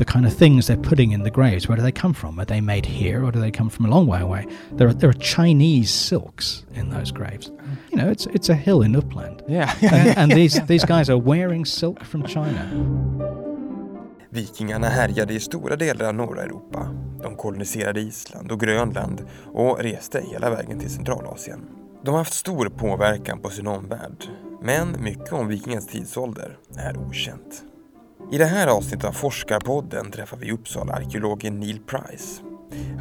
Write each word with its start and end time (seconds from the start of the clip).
the 0.00 0.04
kind 0.06 0.24
of 0.24 0.32
things 0.32 0.66
they're 0.66 0.78
putting 0.78 1.12
in 1.12 1.24
the 1.24 1.30
graves, 1.30 1.68
where 1.68 1.76
do 1.76 1.82
they 1.82 1.92
come 1.92 2.14
from? 2.14 2.40
Are 2.40 2.46
they 2.46 2.62
made 2.62 2.86
here 2.86 3.22
or 3.22 3.30
do 3.30 3.38
they 3.38 3.50
come 3.50 3.68
from 3.68 3.84
a 3.84 3.90
long 3.90 4.06
way 4.06 4.20
away? 4.20 4.46
There 4.72 4.88
are, 4.88 4.94
there 4.94 5.10
are 5.10 5.20
Chinese 5.36 5.90
silks 5.90 6.64
in 6.72 6.88
those 6.88 7.12
graves. 7.12 7.52
You 7.90 7.98
know, 7.98 8.08
it's, 8.08 8.24
it's 8.26 8.48
a 8.48 8.54
hill 8.54 8.80
in 8.80 8.92
Uppland. 8.94 9.42
Yeah. 9.46 9.74
and, 9.82 10.18
and 10.18 10.32
these, 10.32 10.58
these 10.66 10.86
guys 10.86 11.10
are 11.10 11.18
wearing 11.18 11.66
silk 11.66 12.02
from 12.04 12.26
China. 12.26 12.70
Vikingarna 14.30 14.88
härjade 14.88 15.34
i 15.34 15.40
stora 15.40 15.76
delar 15.76 16.08
av 16.08 16.14
norra 16.14 16.42
Europa. 16.42 16.88
De 17.22 17.36
koloniserade 17.36 18.00
Island 18.00 18.52
och 18.52 18.60
Grönland 18.60 19.26
och 19.52 19.78
reste 19.78 20.20
hela 20.20 20.50
vägen 20.50 20.78
till 20.78 20.90
Centralasien. 20.90 21.60
De 22.04 22.10
har 22.10 22.18
haft 22.18 22.34
stor 22.34 22.68
påverkan 22.68 23.38
på 23.38 23.50
sin 23.50 23.66
omvärld, 23.66 24.24
men 24.62 25.02
mycket 25.02 25.32
om 25.32 25.48
vikingens 25.48 25.86
tidsålder 25.86 26.56
är 26.76 26.96
okänt. 26.96 27.64
I 28.32 28.38
det 28.38 28.44
här 28.44 28.66
avsnittet 28.66 29.04
av 29.04 29.12
Forskarpodden 29.12 30.10
träffar 30.10 30.36
vi 30.36 30.52
Uppsala-arkeologen 30.52 31.60
Neil 31.60 31.80
Price. 31.86 32.42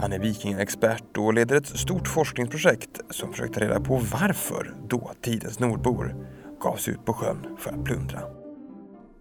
Han 0.02 0.14
är 0.14 0.20
vikingaexpert 0.20 1.18
och 1.18 1.34
leder 1.34 1.56
ett 1.56 1.68
stort 1.68 2.08
forskningsprojekt 2.08 3.02
som 3.10 3.32
försökt 3.32 3.54
ta 3.54 3.60
reda 3.60 3.80
på 3.80 4.02
varför 4.12 4.74
dåtidens 4.88 5.60
nordbor 5.60 6.16
gav 6.62 6.76
sig 6.76 6.94
ut 6.94 7.06
på 7.06 7.14
sjön 7.14 7.48
för 7.58 7.70
att 7.72 7.84
plundra. 7.84 8.20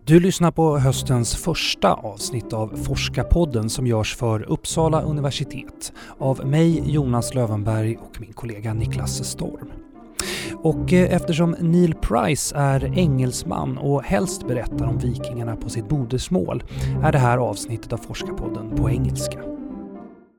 Du 0.04 0.20
lyssnar 0.20 0.50
på 0.50 0.78
höstens 0.78 1.36
första 1.36 1.92
avsnitt 1.92 2.52
av 2.52 2.76
Forskarpodden 2.76 3.70
som 3.70 3.86
görs 3.86 4.16
för 4.16 4.42
Uppsala 4.42 5.02
universitet 5.02 5.92
av 6.18 6.46
mig, 6.46 6.92
Jonas 6.92 7.34
Lövenberg 7.34 7.96
och 7.96 8.20
min 8.20 8.32
kollega 8.32 8.74
Niklas 8.74 9.24
Storm. 9.24 9.72
Och 10.62 10.92
eh, 10.92 11.14
eftersom 11.14 11.56
Neil 11.60 11.94
Price 12.08 12.56
är 12.56 12.98
engelsman 12.98 13.78
och 13.78 14.02
helst 14.02 14.46
berättar 14.46 14.86
om 14.86 14.98
vikingarna 14.98 15.56
på 15.56 15.68
sitt 15.68 15.90
modersmål 15.90 16.62
är 17.02 17.12
det 17.12 17.18
här 17.18 17.38
avsnittet 17.38 17.92
av 17.92 17.98
Forskarpodden 17.98 18.76
på 18.76 18.90
engelska. 18.90 19.38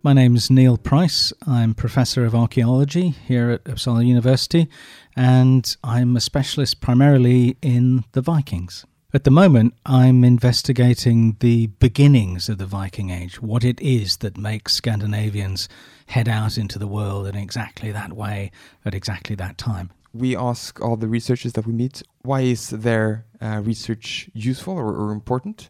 My 0.03 0.13
name 0.13 0.35
is 0.35 0.49
Neil 0.49 0.77
Price. 0.77 1.35
I'm 1.45 1.73
professor 1.73 2.27
of 2.27 2.33
archaeology 2.33 3.13
here 3.25 3.53
at 3.53 3.63
Uppsala 3.63 4.01
University, 4.01 4.67
and 5.15 5.65
I'm 5.83 6.17
a 6.17 6.19
specialist 6.19 6.81
primarily 6.81 7.55
in 7.61 8.03
the 8.11 8.21
Vikings. 8.21 8.85
At 9.13 9.23
the 9.23 9.31
moment, 9.31 9.73
I'm 9.85 10.23
investigating 10.23 11.37
the 11.39 11.67
beginnings 11.79 12.49
of 12.49 12.57
the 12.57 12.65
Viking 12.65 13.11
Age, 13.11 13.41
what 13.41 13.63
it 13.63 13.81
is 13.81 14.17
that 14.17 14.37
makes 14.37 14.73
Scandinavians 14.73 15.69
head 16.05 16.27
out 16.27 16.57
into 16.57 16.79
the 16.79 16.87
world 16.87 17.27
in 17.27 17.35
exactly 17.35 17.91
that 17.91 18.13
way 18.13 18.51
at 18.85 18.95
exactly 18.95 19.35
that 19.35 19.57
time. 19.57 19.89
We 20.13 20.35
ask 20.35 20.81
all 20.81 20.95
the 20.95 21.07
researchers 21.07 21.53
that 21.53 21.65
we 21.65 21.73
meet 21.73 22.01
why 22.23 22.41
is 22.41 22.69
their 22.69 23.25
uh, 23.41 23.61
research 23.63 24.29
useful 24.33 24.73
or, 24.73 24.93
or 24.93 25.11
important 25.11 25.69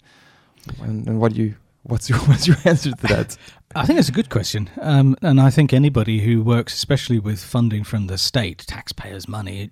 and, 0.82 1.08
and 1.08 1.20
what 1.20 1.34
do 1.34 1.42
you 1.42 1.56
what's 1.84 2.10
your 2.10 2.20
what's 2.30 2.48
your 2.48 2.58
answer 2.66 2.92
to 2.92 3.08
that 3.08 3.38
I 3.76 3.86
think 3.86 4.00
it's 4.00 4.10
a 4.10 4.14
good 4.14 4.32
question. 4.32 4.70
Um, 4.82 5.16
and 5.22 5.40
I 5.40 5.52
think 5.52 5.74
anybody 5.74 6.22
who 6.22 6.42
works, 6.42 6.74
especially 6.74 7.20
with 7.20 7.40
funding 7.40 7.84
from 7.84 8.08
the 8.08 8.18
state, 8.18 8.66
taxpayers' 8.68 9.28
money, 9.28 9.70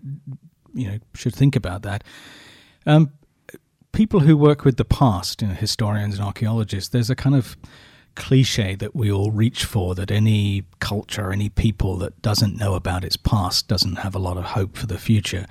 you 0.73 0.87
know, 0.87 0.99
should 1.15 1.33
think 1.33 1.55
about 1.55 1.81
that. 1.81 2.03
Um, 2.85 3.11
people 3.93 4.19
who 4.19 4.37
work 4.37 4.63
with 4.63 4.77
the 4.77 4.85
past, 4.85 5.41
you 5.41 5.47
know, 5.47 5.55
historians 5.55 6.19
and 6.19 6.23
archaeologists, 6.23 6.89
there's 6.89 7.09
a 7.09 7.15
kind 7.15 7.35
of 7.35 7.57
cliche 8.17 8.75
that 8.75 8.95
we 8.95 9.11
all 9.11 9.31
reach 9.31 9.63
for 9.63 9.95
that 9.95 10.11
any 10.11 10.63
culture, 10.79 11.31
any 11.31 11.49
people 11.49 11.95
that 11.97 12.21
doesn't 12.21 12.57
know 12.57 12.73
about 12.73 13.03
its 13.03 13.15
past 13.15 13.67
doesn't 13.67 13.97
have 13.99 14.15
a 14.15 14.19
lot 14.19 14.37
of 14.37 14.43
hope 14.43 14.75
for 14.75 14.87
the 14.87 14.97
future. 14.97 15.45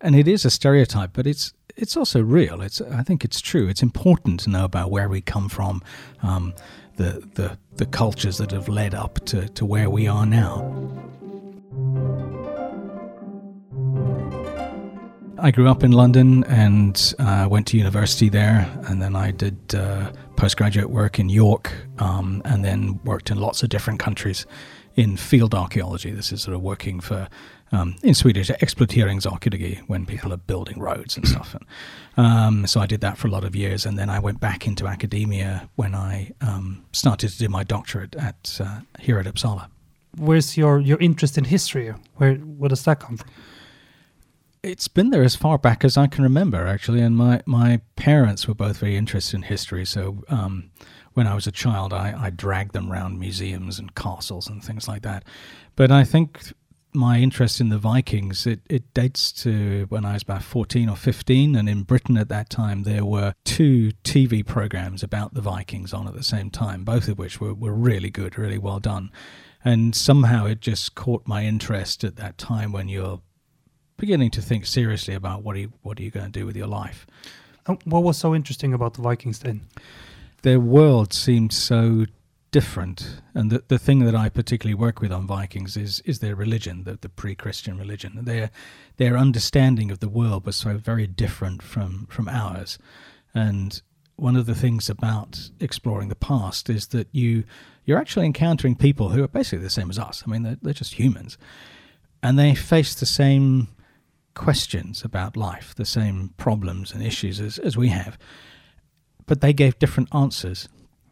And 0.00 0.14
it 0.14 0.28
is 0.28 0.44
a 0.44 0.50
stereotype, 0.50 1.10
but 1.12 1.26
it's 1.26 1.52
it's 1.76 1.96
also 1.96 2.20
real. 2.22 2.62
It's 2.62 2.80
I 2.80 3.02
think 3.02 3.24
it's 3.24 3.40
true. 3.40 3.68
It's 3.68 3.82
important 3.82 4.40
to 4.40 4.50
know 4.50 4.64
about 4.64 4.90
where 4.90 5.08
we 5.08 5.20
come 5.20 5.48
from, 5.48 5.82
um, 6.22 6.54
the 6.96 7.28
the 7.34 7.58
the 7.76 7.86
cultures 7.86 8.38
that 8.38 8.52
have 8.52 8.68
led 8.68 8.94
up 8.94 9.24
to, 9.26 9.48
to 9.48 9.64
where 9.66 9.90
we 9.90 10.06
are 10.06 10.26
now. 10.26 10.54
I 15.38 15.50
grew 15.50 15.68
up 15.68 15.82
in 15.82 15.90
London 15.90 16.44
and 16.44 17.14
uh, 17.18 17.48
went 17.50 17.66
to 17.68 17.76
university 17.76 18.28
there, 18.28 18.70
and 18.86 19.02
then 19.02 19.16
I 19.16 19.32
did 19.32 19.58
uh, 19.74 20.12
postgraduate 20.36 20.90
work 20.90 21.18
in 21.18 21.28
York, 21.28 21.72
um, 21.98 22.42
and 22.44 22.64
then 22.64 23.00
worked 23.04 23.30
in 23.30 23.38
lots 23.38 23.62
of 23.62 23.68
different 23.68 24.00
countries 24.00 24.46
in 24.96 25.16
field 25.16 25.54
archaeology. 25.54 26.10
This 26.10 26.32
is 26.32 26.42
sort 26.42 26.54
of 26.54 26.62
working 26.62 27.00
for, 27.00 27.28
um, 27.70 27.96
in 28.02 28.14
Swedish, 28.14 28.50
exploateringsarkeologi, 28.50 29.80
when 29.88 30.04
people 30.06 30.32
are 30.32 30.36
building 30.38 30.78
roads 30.78 31.16
and 31.16 31.26
stuff. 31.26 31.54
And, 31.54 32.26
um, 32.26 32.66
so 32.66 32.80
I 32.80 32.86
did 32.86 33.00
that 33.00 33.16
for 33.16 33.28
a 33.28 33.30
lot 33.30 33.44
of 33.44 33.56
years, 33.56 33.86
and 33.86 33.98
then 33.98 34.10
I 34.10 34.18
went 34.18 34.40
back 34.40 34.66
into 34.66 34.86
academia 34.86 35.68
when 35.76 35.94
I 35.94 36.32
um, 36.40 36.84
started 36.92 37.30
to 37.30 37.38
do 37.38 37.48
my 37.48 37.64
doctorate 37.64 38.14
at 38.16 38.60
uh, 38.62 38.80
here 39.00 39.18
at 39.18 39.26
Uppsala. 39.26 39.68
Where's 40.18 40.56
your, 40.58 40.78
your 40.80 40.98
interest 41.00 41.38
in 41.38 41.44
history? 41.44 41.94
Where 42.16 42.34
where 42.34 42.68
does 42.68 42.84
that 42.84 43.00
come 43.00 43.16
from? 43.16 43.30
It's 44.62 44.86
been 44.86 45.10
there 45.10 45.24
as 45.24 45.34
far 45.34 45.58
back 45.58 45.84
as 45.84 45.96
I 45.96 46.06
can 46.06 46.22
remember, 46.22 46.66
actually. 46.68 47.00
And 47.00 47.16
my, 47.16 47.42
my 47.46 47.80
parents 47.96 48.46
were 48.46 48.54
both 48.54 48.78
very 48.78 48.96
interested 48.96 49.36
in 49.36 49.42
history. 49.42 49.84
So 49.84 50.22
um, 50.28 50.70
when 51.14 51.26
I 51.26 51.34
was 51.34 51.48
a 51.48 51.52
child, 51.52 51.92
I, 51.92 52.14
I 52.16 52.30
dragged 52.30 52.72
them 52.72 52.90
around 52.90 53.18
museums 53.18 53.80
and 53.80 53.94
castles 53.94 54.48
and 54.48 54.62
things 54.62 54.86
like 54.86 55.02
that. 55.02 55.24
But 55.74 55.90
I 55.90 56.04
think 56.04 56.52
my 56.94 57.18
interest 57.18 57.60
in 57.60 57.70
the 57.70 57.78
Vikings, 57.78 58.46
it, 58.46 58.60
it 58.68 58.92
dates 58.94 59.32
to 59.32 59.86
when 59.88 60.04
I 60.04 60.12
was 60.12 60.22
about 60.22 60.42
14 60.42 60.88
or 60.88 60.96
15. 60.96 61.56
And 61.56 61.68
in 61.68 61.82
Britain 61.82 62.16
at 62.16 62.28
that 62.28 62.50
time, 62.50 62.84
there 62.84 63.04
were 63.04 63.34
two 63.44 63.90
TV 64.04 64.46
programs 64.46 65.02
about 65.02 65.34
the 65.34 65.40
Vikings 65.40 65.92
on 65.92 66.06
at 66.06 66.14
the 66.14 66.22
same 66.22 66.50
time, 66.50 66.84
both 66.84 67.08
of 67.08 67.18
which 67.18 67.40
were, 67.40 67.54
were 67.54 67.74
really 67.74 68.10
good, 68.10 68.38
really 68.38 68.58
well 68.58 68.78
done. 68.78 69.10
And 69.64 69.94
somehow 69.94 70.46
it 70.46 70.60
just 70.60 70.94
caught 70.94 71.26
my 71.26 71.44
interest 71.44 72.04
at 72.04 72.16
that 72.16 72.36
time 72.36 72.72
when 72.72 72.88
you're 72.88 73.22
beginning 74.02 74.32
to 74.32 74.42
think 74.42 74.66
seriously 74.66 75.14
about 75.14 75.44
what 75.44 75.54
are 75.54 75.60
you, 75.60 75.72
what 75.82 75.96
are 75.96 76.02
you 76.02 76.10
going 76.10 76.32
to 76.32 76.40
do 76.40 76.44
with 76.44 76.56
your 76.56 76.66
life. 76.82 77.06
Uh, 77.66 77.76
What 77.84 78.02
was 78.02 78.18
so 78.18 78.34
interesting 78.34 78.74
about 78.74 78.94
the 78.94 79.02
Vikings 79.02 79.38
then? 79.38 79.60
Their 80.42 80.58
world 80.58 81.12
seemed 81.12 81.52
so 81.52 82.06
different, 82.50 83.22
and 83.32 83.50
the 83.52 83.62
the 83.68 83.78
thing 83.78 84.04
that 84.04 84.26
I 84.26 84.28
particularly 84.28 84.74
work 84.86 85.00
with 85.00 85.12
on 85.12 85.26
Vikings 85.26 85.76
is 85.76 86.00
is 86.04 86.18
their 86.18 86.34
religion, 86.34 86.84
the, 86.84 86.98
the 87.00 87.08
pre-Christian 87.08 87.78
religion. 87.78 88.12
Their 88.24 88.50
their 88.96 89.16
understanding 89.16 89.92
of 89.92 89.98
the 89.98 90.08
world 90.08 90.46
was 90.46 90.56
so 90.56 90.76
very 90.78 91.06
different 91.06 91.62
from 91.62 92.06
from 92.10 92.28
ours, 92.28 92.78
and 93.32 93.82
one 94.16 94.36
of 94.40 94.46
the 94.46 94.60
things 94.64 94.90
about 94.90 95.50
exploring 95.60 96.10
the 96.10 96.26
past 96.26 96.68
is 96.68 96.86
that 96.88 97.06
you 97.12 97.44
you're 97.86 98.00
actually 98.00 98.26
encountering 98.26 98.76
people 98.76 99.06
who 99.10 99.22
are 99.22 99.28
basically 99.38 99.64
the 99.64 99.70
same 99.80 99.90
as 99.90 99.98
us. 99.98 100.24
I 100.26 100.30
mean, 100.30 100.42
they're, 100.42 100.58
they're 100.62 100.80
just 100.82 100.98
humans, 100.98 101.38
and 102.20 102.36
they 102.36 102.54
face 102.56 102.94
the 102.94 103.06
same 103.06 103.68
questions 104.34 105.04
about 105.04 105.36
life, 105.36 105.74
the 105.74 105.84
same 105.84 106.30
problems 106.36 106.92
and 106.92 107.02
issues 107.02 107.40
as, 107.40 107.58
as 107.58 107.76
we 107.76 107.88
have. 107.88 108.18
But 109.26 109.40
they 109.40 109.52
gave 109.52 109.78
different 109.78 110.14
answers. 110.14 110.68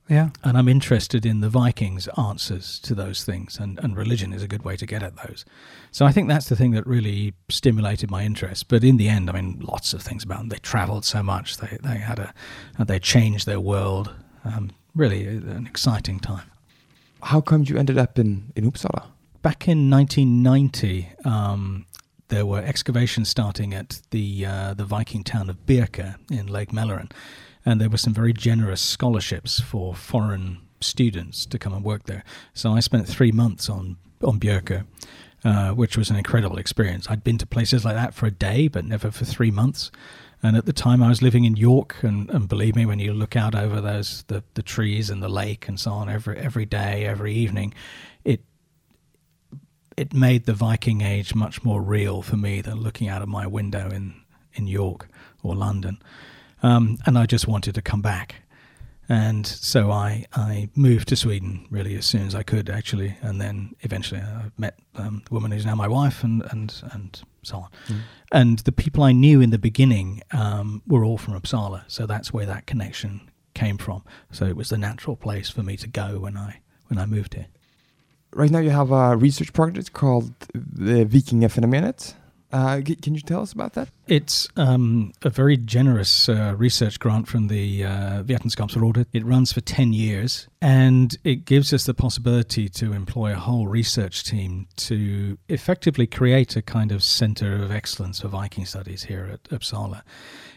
Yeah. 0.09 0.31
And 0.43 0.59
I'm 0.59 0.69
interested 0.69 1.25
in 1.25 1.41
the 1.41 1.49
Vikings' 1.49 2.09
answers 2.19 2.81
to 2.81 2.97
those 2.97 3.23
things, 3.23 3.59
and, 3.61 3.79
and 3.79 3.97
religion 3.97 4.33
is 4.33 4.43
a 4.43 4.49
good 4.49 4.65
way 4.65 4.77
to 4.77 4.85
get 4.85 5.05
at 5.05 5.15
those. 5.17 5.45
So 5.93 6.05
I 6.05 6.11
think 6.11 6.29
that's 6.29 6.49
the 6.49 6.57
thing 6.57 6.73
that 6.73 6.85
really 6.87 7.35
stimulated 7.49 8.11
my 8.11 8.25
interest. 8.25 8.67
But 8.67 8.83
in 8.83 8.97
the 8.97 9.09
end, 9.09 9.31
I 9.31 9.35
mean, 9.35 9.61
lots 9.61 9.95
of 9.95 10.03
things 10.03 10.25
about 10.25 10.39
them. 10.39 10.49
They 10.49 10.59
traveled 10.59 11.05
so 11.05 11.23
much, 11.23 11.59
they, 11.59 11.79
they 11.83 11.99
had 11.99 12.19
a, 12.19 12.35
they 12.79 12.99
changed 12.99 13.47
their 13.47 13.61
world. 13.61 14.13
Um, 14.45 14.71
really 14.97 15.27
an 15.27 15.67
exciting 15.69 16.19
time. 16.19 16.51
how 17.23 17.41
come 17.41 17.63
you 17.65 17.77
ended 17.77 17.99
up 17.99 18.19
in 18.19 18.53
in 18.57 18.71
uppsala 18.71 19.07
Back 19.43 19.69
in 19.69 19.89
1990, 19.89 21.13
um, 21.25 21.87
there 22.31 22.47
were 22.47 22.61
excavations 22.61 23.29
starting 23.29 23.75
at 23.75 24.01
the 24.11 24.47
uh, 24.47 24.75
the 24.75 24.85
Viking 24.85 25.23
town 25.23 25.51
of 25.51 25.67
Birka 25.67 26.17
in 26.31 26.47
Lake 26.47 26.71
Mälaren, 26.71 27.11
and 27.65 27.81
there 27.81 27.91
were 27.91 27.99
some 27.99 28.15
very 28.15 28.33
generous 28.33 28.81
scholarships 28.81 29.61
for 29.61 29.95
foreign 29.95 30.59
students 30.81 31.45
to 31.47 31.59
come 31.59 31.75
and 31.75 31.85
work 31.85 32.05
there. 32.05 32.25
So 32.55 32.73
I 32.73 32.81
spent 32.81 33.07
three 33.07 33.33
months 33.33 33.69
on 33.69 33.97
on 34.23 34.41
Birka, 34.41 34.87
uh, 35.45 35.71
which 35.71 35.97
was 35.97 36.11
an 36.11 36.17
incredible 36.17 36.59
experience. 36.59 37.07
I'd 37.11 37.25
been 37.25 37.39
to 37.39 37.47
places 37.47 37.85
like 37.85 37.95
that 37.95 38.15
for 38.15 38.27
a 38.27 38.31
day, 38.31 38.69
but 38.69 38.85
never 38.85 39.11
for 39.11 39.25
three 39.25 39.51
months. 39.51 39.91
And 40.43 40.57
at 40.57 40.65
the 40.65 40.73
time, 40.73 41.03
I 41.03 41.09
was 41.09 41.21
living 41.21 41.45
in 41.45 41.55
York, 41.57 41.97
and, 42.01 42.31
and 42.31 42.49
believe 42.49 42.75
me, 42.75 42.87
when 42.87 42.99
you 42.99 43.13
look 43.13 43.37
out 43.37 43.55
over 43.55 43.81
those 43.81 44.23
the, 44.29 44.43
the 44.55 44.63
trees 44.63 45.11
and 45.11 45.23
the 45.23 45.29
lake 45.29 45.69
and 45.69 45.79
so 45.79 45.93
on 45.93 46.09
every 46.09 46.39
every 46.39 46.65
day, 46.65 47.05
every 47.05 47.35
evening, 47.35 47.75
it 48.25 48.41
it 49.97 50.15
made 50.15 50.47
the 50.47 50.55
Viking 50.55 51.01
Age 51.01 51.35
much 51.35 51.65
more 51.65 51.83
real 51.83 52.23
for 52.23 52.37
me 52.37 52.61
than 52.61 52.81
looking 52.81 53.09
out 53.09 53.23
of 53.23 53.29
my 53.29 53.47
window 53.47 53.91
in 53.91 54.15
in 54.55 54.67
York 54.67 55.09
or 55.43 55.55
London. 55.55 56.01
Um, 56.63 56.99
and 57.07 57.17
I 57.19 57.27
just 57.27 57.47
wanted 57.47 57.75
to 57.75 57.83
come 57.83 58.03
back. 58.03 58.37
And 59.09 59.45
so 59.45 59.91
I, 59.91 60.25
I 60.35 60.69
moved 60.77 61.09
to 61.09 61.17
Sweden 61.17 61.67
really 61.69 61.97
as 61.97 62.07
soon 62.07 62.27
as 62.27 62.35
I 62.35 62.45
could, 62.45 62.71
actually. 62.71 63.17
And 63.23 63.41
then 63.41 63.75
eventually 63.81 64.21
I 64.21 64.51
met 64.57 64.79
um, 64.95 65.23
the 65.27 65.35
woman 65.35 65.51
who's 65.51 65.67
now 65.67 65.75
my 65.75 65.89
wife 65.89 66.23
and, 66.23 66.45
and, 66.51 66.81
and 66.93 67.21
so 67.43 67.57
on. 67.57 67.69
Mm. 67.89 68.01
And 68.31 68.59
the 68.61 68.73
people 68.73 69.03
I 69.03 69.11
knew 69.11 69.41
in 69.41 69.51
the 69.51 69.59
beginning 69.59 70.23
um, 70.31 70.83
were 70.87 71.05
all 71.05 71.19
from 71.19 71.35
Uppsala. 71.35 71.83
So 71.89 72.07
that's 72.07 72.33
where 72.33 72.47
that 72.47 72.67
connection 72.67 73.29
came 73.55 73.79
from. 73.79 74.05
So 74.31 74.45
it 74.45 74.55
was 74.55 74.69
the 74.69 74.79
natural 74.79 75.17
place 75.17 75.51
for 75.51 75.65
me 75.65 75.77
to 75.79 75.89
go 75.89 76.21
when 76.21 76.37
I, 76.37 76.61
when 76.87 76.99
I 76.99 77.07
moved 77.07 77.35
here. 77.35 77.49
Right 78.33 78.51
now, 78.51 78.61
you 78.61 78.71
have 78.71 78.93
a 78.93 79.17
research 79.17 79.53
project 79.53 79.93
called 79.93 80.33
the 80.55 81.05
Vikingafenomenet. 81.05 82.15
Uh, 82.53 82.81
can 83.01 83.15
you 83.15 83.21
tell 83.21 83.43
us 83.43 83.53
about 83.53 83.75
that? 83.75 83.89
It's 84.09 84.49
um, 84.57 85.13
a 85.23 85.31
very 85.31 85.57
generous 85.57 86.29
uh, 86.29 86.55
research 86.57 86.99
grant 86.99 87.29
from 87.29 87.47
the 87.47 87.85
uh, 87.85 88.23
Vetenskapsrådet. 88.25 89.07
It 89.13 89.25
runs 89.25 89.53
for 89.53 89.61
10 89.61 89.93
years 89.93 90.49
and 90.61 91.17
it 91.23 91.45
gives 91.45 91.73
us 91.73 91.85
the 91.85 91.95
possibility 91.95 92.69
to 92.69 92.93
employ 92.93 93.33
a 93.33 93.37
whole 93.37 93.69
research 93.69 94.25
team 94.25 94.67
to 94.77 95.39
effectively 95.49 96.09
create 96.09 96.57
a 96.57 96.63
kind 96.63 96.91
of 96.91 97.05
center 97.05 97.55
of 97.55 97.71
excellence 97.71 98.21
for 98.21 98.29
Viking 98.29 98.67
studies 98.67 99.05
here 99.05 99.31
at 99.33 99.45
Uppsala. 99.45 100.03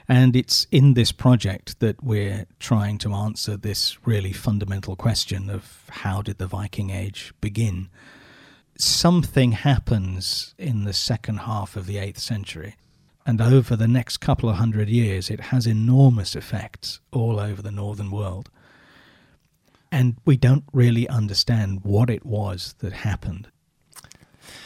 And 0.08 0.36
it's 0.36 0.68
in 0.72 0.96
this 0.96 1.12
project 1.12 1.80
that 1.80 2.04
we're 2.04 2.46
trying 2.60 2.98
to 3.00 3.14
answer 3.14 3.56
this 3.56 4.06
really 4.06 4.34
fundamental 4.34 4.96
question 4.96 5.50
of 5.50 5.84
how 5.90 6.22
did 6.22 6.38
the 6.38 6.48
Viking 6.48 6.90
Age 6.90 7.34
begin? 7.40 7.90
something 8.78 9.52
happens 9.52 10.56
in 10.58 10.84
the 10.84 10.94
second 10.94 11.38
half 11.38 11.76
of 11.76 11.86
the 11.86 11.98
8th 11.98 12.20
century. 12.20 12.76
And 13.26 13.42
over 13.42 13.76
the 13.76 13.88
next 13.88 14.18
couple 14.18 14.50
of 14.50 14.58
hundred 14.58 14.90
years, 14.90 15.30
it 15.30 15.40
has 15.40 15.66
enormous 15.66 16.36
effects 16.36 17.00
all 17.12 17.40
over 17.40 17.62
the 17.62 17.72
northern 17.72 18.12
world. 18.12 18.50
And 19.92 20.18
we 20.26 20.36
don't 20.36 20.66
really 20.74 21.08
understand 21.08 21.82
what 21.84 22.10
it 22.10 22.26
was 22.26 22.76
that 22.80 22.94
happened. 22.94 23.48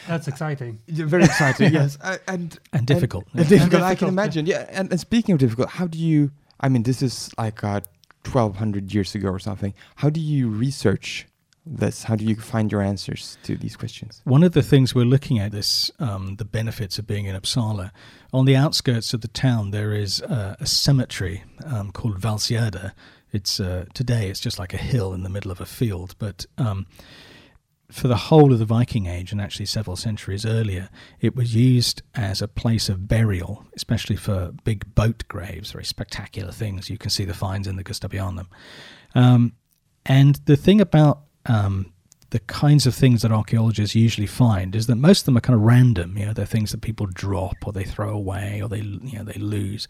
That's 0.06 0.28
exciting. 0.28 0.80
Yeah, 0.86 1.06
very 1.06 1.24
exciting, 1.24 1.72
yes, 1.80 1.98
uh, 2.00 2.18
and 2.26 2.58
And 2.72 2.86
difficult. 2.86 3.26
And, 3.32 3.42
yeah. 3.42 3.48
difficult, 3.48 3.82
I 3.82 3.94
can 3.94 4.08
difficult, 4.08 4.08
yeah. 4.08 4.12
imagine. 4.12 4.46
Yeah, 4.46 4.66
and, 4.70 4.90
and 4.90 5.00
speaking 5.00 5.32
of 5.32 5.38
difficult, 5.38 5.70
how 5.70 5.86
do 5.86 5.98
you? 5.98 6.30
I 6.60 6.68
mean, 6.68 6.82
this 6.82 7.02
is 7.02 7.30
like 7.38 7.62
uh, 7.62 7.80
twelve 8.24 8.56
hundred 8.56 8.92
years 8.94 9.14
ago 9.14 9.28
or 9.28 9.38
something. 9.38 9.74
How 9.96 10.10
do 10.10 10.20
you 10.20 10.48
research 10.48 11.26
this? 11.66 12.04
How 12.04 12.16
do 12.16 12.24
you 12.24 12.36
find 12.36 12.72
your 12.72 12.82
answers 12.82 13.38
to 13.44 13.56
these 13.56 13.76
questions? 13.76 14.22
One 14.24 14.42
of 14.42 14.52
the 14.52 14.62
things 14.62 14.94
we're 14.94 15.04
looking 15.04 15.38
at 15.38 15.54
is 15.54 15.90
um, 15.98 16.36
the 16.36 16.44
benefits 16.44 16.98
of 16.98 17.06
being 17.06 17.26
in 17.26 17.36
Uppsala. 17.36 17.90
On 18.32 18.44
the 18.44 18.56
outskirts 18.56 19.14
of 19.14 19.20
the 19.20 19.28
town, 19.28 19.70
there 19.70 19.92
is 19.92 20.22
uh, 20.22 20.56
a 20.60 20.66
cemetery 20.66 21.44
um, 21.64 21.92
called 21.92 22.20
Valsgärde. 22.20 22.92
It's 23.32 23.60
uh, 23.60 23.84
today 23.92 24.28
it's 24.30 24.40
just 24.40 24.58
like 24.58 24.72
a 24.72 24.78
hill 24.78 25.12
in 25.12 25.22
the 25.22 25.28
middle 25.28 25.50
of 25.50 25.60
a 25.60 25.66
field, 25.66 26.14
but 26.18 26.46
um, 26.56 26.86
for 27.90 28.08
the 28.08 28.16
whole 28.16 28.52
of 28.52 28.58
the 28.58 28.64
Viking 28.64 29.06
Age 29.06 29.32
and 29.32 29.40
actually 29.40 29.66
several 29.66 29.96
centuries 29.96 30.44
earlier, 30.44 30.90
it 31.20 31.34
was 31.34 31.54
used 31.54 32.02
as 32.14 32.42
a 32.42 32.48
place 32.48 32.88
of 32.88 33.08
burial, 33.08 33.64
especially 33.74 34.16
for 34.16 34.52
big 34.64 34.94
boat 34.94 35.24
graves, 35.28 35.72
very 35.72 35.84
spectacular 35.84 36.52
things. 36.52 36.90
You 36.90 36.98
can 36.98 37.10
see 37.10 37.24
the 37.24 37.34
finds 37.34 37.66
in 37.66 37.76
the 37.76 37.84
Gustavianum. 37.84 38.46
Um, 39.14 39.54
and 40.04 40.36
the 40.44 40.56
thing 40.56 40.80
about 40.80 41.22
um, 41.46 41.92
the 42.30 42.40
kinds 42.40 42.86
of 42.86 42.94
things 42.94 43.22
that 43.22 43.32
archaeologists 43.32 43.94
usually 43.94 44.26
find 44.26 44.76
is 44.76 44.86
that 44.86 44.96
most 44.96 45.20
of 45.20 45.24
them 45.26 45.38
are 45.38 45.42
kind 45.42 45.56
of 45.56 45.62
random. 45.62 46.18
You 46.18 46.26
know, 46.26 46.32
they're 46.34 46.44
things 46.44 46.72
that 46.72 46.82
people 46.82 47.06
drop 47.06 47.56
or 47.64 47.72
they 47.72 47.84
throw 47.84 48.10
away 48.10 48.60
or 48.62 48.68
they 48.68 48.80
you 48.80 49.18
know 49.18 49.24
they 49.24 49.38
lose. 49.38 49.88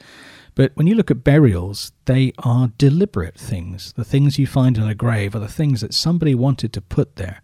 But 0.55 0.73
when 0.75 0.87
you 0.87 0.95
look 0.95 1.11
at 1.11 1.25
burials, 1.25 1.93
they 2.05 2.33
are 2.39 2.71
deliberate 2.79 3.37
things. 3.37 3.93
The 3.95 4.05
things 4.05 4.39
you 4.39 4.47
find 4.47 4.79
in 4.79 4.89
a 4.89 4.95
grave 4.95 5.35
are 5.35 5.41
the 5.41 5.49
things 5.49 5.81
that 5.81 5.95
somebody 5.95 6.35
wanted 6.35 6.73
to 6.75 6.81
put 6.81 7.17
there. 7.17 7.43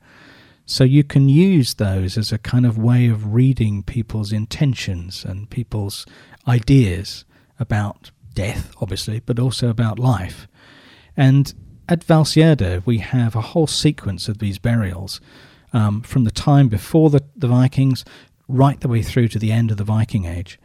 So 0.67 0.85
you 0.85 1.05
can 1.05 1.29
use 1.29 1.75
those 1.75 2.17
as 2.17 2.33
a 2.33 2.39
kind 2.39 2.65
of 2.65 2.79
way 2.79 3.09
of 3.09 3.35
reading 3.35 3.83
people's 3.83 4.33
intentions 4.33 5.25
and 5.25 5.51
people's 5.51 6.07
ideas 6.49 7.25
about 7.59 8.11
death, 8.33 8.73
obviously, 8.81 9.21
but 9.21 9.39
also 9.39 9.69
about 9.69 9.99
life. 9.99 10.49
And 11.17 11.53
at 11.89 12.07
Valsgärde, 12.07 12.85
we 12.87 12.99
have 12.99 13.37
a 13.37 13.41
whole 13.41 13.67
sequence 13.67 14.29
of 14.29 14.39
these 14.39 14.59
burials 14.59 15.21
um, 15.73 16.01
from 16.03 16.25
the 16.25 16.31
time 16.31 16.69
before 16.69 17.11
the, 17.11 17.23
the 17.37 17.49
Vikings 17.49 18.05
right 18.49 18.81
the 18.81 18.89
way 18.89 19.03
through 19.03 19.29
to 19.29 19.39
the 19.39 19.53
end 19.53 19.71
of 19.71 19.77
the 19.77 19.85
Viking 19.85 20.25
Age. 20.25 20.59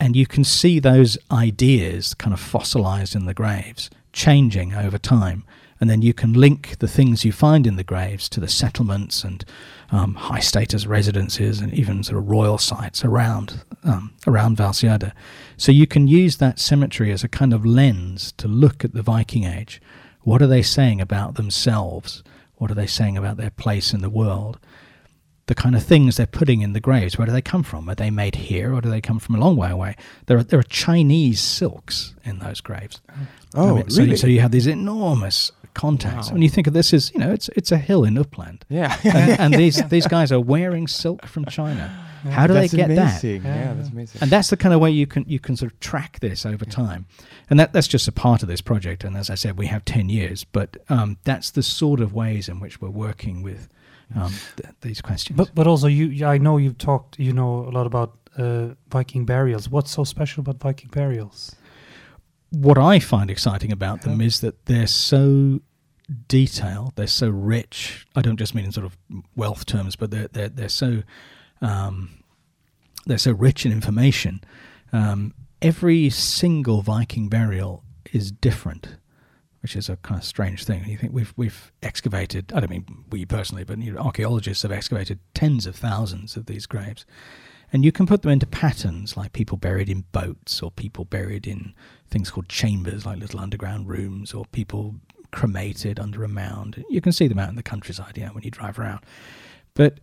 And 0.00 0.16
you 0.16 0.26
can 0.26 0.44
see 0.44 0.78
those 0.78 1.16
ideas 1.30 2.14
kind 2.14 2.34
of 2.34 2.40
fossilized 2.40 3.14
in 3.14 3.26
the 3.26 3.34
graves, 3.34 3.90
changing 4.12 4.74
over 4.74 4.98
time. 4.98 5.44
And 5.80 5.90
then 5.90 6.02
you 6.02 6.14
can 6.14 6.32
link 6.32 6.78
the 6.78 6.88
things 6.88 7.24
you 7.24 7.32
find 7.32 7.66
in 7.66 7.76
the 7.76 7.84
graves 7.84 8.28
to 8.30 8.40
the 8.40 8.48
settlements 8.48 9.24
and 9.24 9.44
um, 9.90 10.14
high 10.14 10.40
status 10.40 10.86
residences 10.86 11.60
and 11.60 11.72
even 11.74 12.02
sort 12.02 12.18
of 12.18 12.28
royal 12.28 12.58
sites 12.58 13.04
around 13.04 13.62
um, 13.84 14.14
around 14.26 14.56
Valsgärde. 14.56 15.12
So 15.56 15.72
you 15.72 15.86
can 15.86 16.08
use 16.08 16.38
that 16.38 16.58
cemetery 16.58 17.12
as 17.12 17.22
a 17.22 17.28
kind 17.28 17.52
of 17.52 17.64
lens 17.64 18.32
to 18.38 18.48
look 18.48 18.84
at 18.84 18.94
the 18.94 19.02
Viking 19.02 19.44
Age. 19.44 19.80
What 20.22 20.42
are 20.42 20.48
they 20.48 20.62
saying 20.62 21.00
about 21.00 21.36
themselves? 21.36 22.24
What 22.56 22.70
are 22.70 22.74
they 22.74 22.86
saying 22.86 23.16
about 23.16 23.36
their 23.36 23.50
place 23.50 23.92
in 23.92 24.00
the 24.00 24.10
world? 24.10 24.58
The 25.46 25.54
kind 25.54 25.76
of 25.76 25.84
things 25.84 26.16
they're 26.16 26.26
putting 26.26 26.62
in 26.62 26.72
the 26.72 26.80
graves, 26.80 27.16
where 27.16 27.26
do 27.26 27.32
they 27.32 27.42
come 27.42 27.62
from? 27.62 27.88
Are 27.88 27.94
they 27.94 28.10
made 28.10 28.34
here 28.34 28.74
or 28.74 28.80
do 28.80 28.90
they 28.90 29.00
come 29.00 29.20
from 29.20 29.36
a 29.36 29.38
long 29.38 29.56
way 29.56 29.70
away? 29.70 29.94
There 30.26 30.38
are, 30.38 30.42
there 30.42 30.58
are 30.58 30.64
Chinese 30.64 31.40
silks 31.40 32.16
in 32.24 32.40
those 32.40 32.60
graves. 32.60 33.00
Oh, 33.54 33.68
I 33.68 33.74
mean, 33.74 33.86
really? 33.90 34.10
you, 34.10 34.16
so 34.16 34.26
you 34.26 34.40
have 34.40 34.50
these 34.50 34.66
enormous 34.66 35.52
contacts. 35.76 36.26
Wow. 36.28 36.32
When 36.34 36.42
you 36.42 36.48
think 36.50 36.66
of 36.66 36.72
this 36.72 36.92
as, 36.92 37.12
you 37.14 37.20
know, 37.20 37.30
it's 37.32 37.48
it's 37.56 37.70
a 37.72 37.78
hill 37.78 38.02
in 38.08 38.14
Uppland. 38.14 38.62
yeah, 38.68 38.96
And, 39.04 39.40
and 39.40 39.54
these, 39.62 39.76
these 39.88 40.06
guys 40.08 40.32
are 40.32 40.40
wearing 40.40 40.88
silk 40.88 41.26
from 41.26 41.44
China. 41.46 41.86
How 42.36 42.46
do 42.48 42.54
they 42.54 42.66
get 42.68 42.88
that? 42.88 43.22
amazing. 43.22 43.42
Yeah, 43.44 43.54
Yeah. 43.56 43.74
that's 43.74 43.90
amazing. 43.90 44.18
And 44.22 44.30
that's 44.30 44.50
the 44.50 44.56
kind 44.56 44.74
of 44.74 44.80
way 44.80 44.90
you 44.90 45.06
can 45.06 45.24
you 45.28 45.38
can 45.38 45.56
sort 45.56 45.72
of 45.72 45.78
track 45.80 46.18
this 46.20 46.44
over 46.44 46.64
time, 46.64 47.06
and 47.50 47.58
that 47.60 47.72
that's 47.72 47.86
just 47.88 48.08
a 48.08 48.12
part 48.12 48.42
of 48.42 48.48
this 48.48 48.60
project. 48.62 49.04
And 49.04 49.16
as 49.16 49.30
I 49.30 49.36
said, 49.36 49.52
we 49.58 49.66
have 49.68 49.84
ten 49.84 50.08
years, 50.08 50.44
but 50.44 50.76
um, 50.88 51.16
that's 51.24 51.50
the 51.52 51.62
sort 51.62 52.00
of 52.00 52.12
ways 52.12 52.48
in 52.48 52.58
which 52.60 52.80
we're 52.80 52.90
working 53.08 53.42
with 53.44 53.68
um, 54.16 54.32
th- 54.56 54.74
these 54.80 55.00
questions. 55.00 55.36
But 55.36 55.54
but 55.54 55.66
also 55.66 55.86
you 55.88 56.26
I 56.26 56.38
know 56.38 56.58
you've 56.58 56.78
talked 56.78 57.18
you 57.18 57.32
know 57.32 57.68
a 57.68 57.72
lot 57.78 57.86
about 57.86 58.10
uh, 58.38 58.74
Viking 58.90 59.24
burials. 59.26 59.68
What's 59.70 59.92
so 59.92 60.04
special 60.04 60.40
about 60.40 60.58
Viking 60.58 60.90
burials? 60.90 61.54
What 62.50 62.78
I 62.78 62.98
find 62.98 63.30
exciting 63.30 63.72
about 63.72 64.02
them 64.02 64.20
is 64.20 64.40
that 64.40 64.66
they're 64.66 64.86
so 64.86 65.60
detailed, 66.28 66.92
they're 66.96 67.06
so 67.06 67.28
rich. 67.28 68.06
I 68.14 68.22
don't 68.22 68.36
just 68.36 68.54
mean 68.54 68.64
in 68.64 68.72
sort 68.72 68.86
of 68.86 68.96
wealth 69.34 69.66
terms, 69.66 69.96
but 69.96 70.10
they're 70.10 70.28
they're, 70.28 70.48
they're 70.48 70.68
so 70.68 71.02
um, 71.60 72.22
they're 73.06 73.18
so 73.18 73.32
rich 73.32 73.66
in 73.66 73.72
information. 73.72 74.42
Um, 74.92 75.34
every 75.60 76.10
single 76.10 76.82
Viking 76.82 77.28
burial 77.28 77.82
is 78.12 78.30
different, 78.30 78.96
which 79.62 79.74
is 79.76 79.88
a 79.88 79.96
kind 79.96 80.20
of 80.20 80.24
strange 80.24 80.64
thing. 80.64 80.84
You 80.88 80.96
think 80.96 81.12
we've 81.12 81.32
we've 81.36 81.72
excavated. 81.82 82.52
I 82.54 82.60
don't 82.60 82.70
mean 82.70 83.04
we 83.10 83.24
personally, 83.24 83.64
but 83.64 83.78
you 83.78 83.92
know, 83.92 84.00
archaeologists 84.00 84.62
have 84.62 84.72
excavated 84.72 85.18
tens 85.34 85.66
of 85.66 85.76
thousands 85.76 86.36
of 86.36 86.46
these 86.46 86.66
graves, 86.66 87.04
and 87.76 87.84
you 87.84 87.92
can 87.92 88.06
put 88.06 88.22
them 88.22 88.30
into 88.30 88.46
patterns 88.46 89.18
like 89.18 89.34
people 89.34 89.58
buried 89.58 89.90
in 89.90 90.06
boats 90.10 90.62
or 90.62 90.70
people 90.70 91.04
buried 91.04 91.46
in 91.46 91.74
things 92.08 92.30
called 92.30 92.48
chambers, 92.48 93.04
like 93.04 93.18
little 93.18 93.38
underground 93.38 93.86
rooms, 93.86 94.32
or 94.32 94.46
people 94.46 94.94
cremated 95.30 96.00
under 96.00 96.24
a 96.24 96.28
mound. 96.28 96.82
You 96.88 97.02
can 97.02 97.12
see 97.12 97.28
them 97.28 97.38
out 97.38 97.50
in 97.50 97.54
the 97.54 97.62
countryside, 97.62 98.16
know, 98.16 98.28
when 98.28 98.44
you 98.44 98.50
drive 98.50 98.78
around. 98.78 99.04
But 99.74 100.00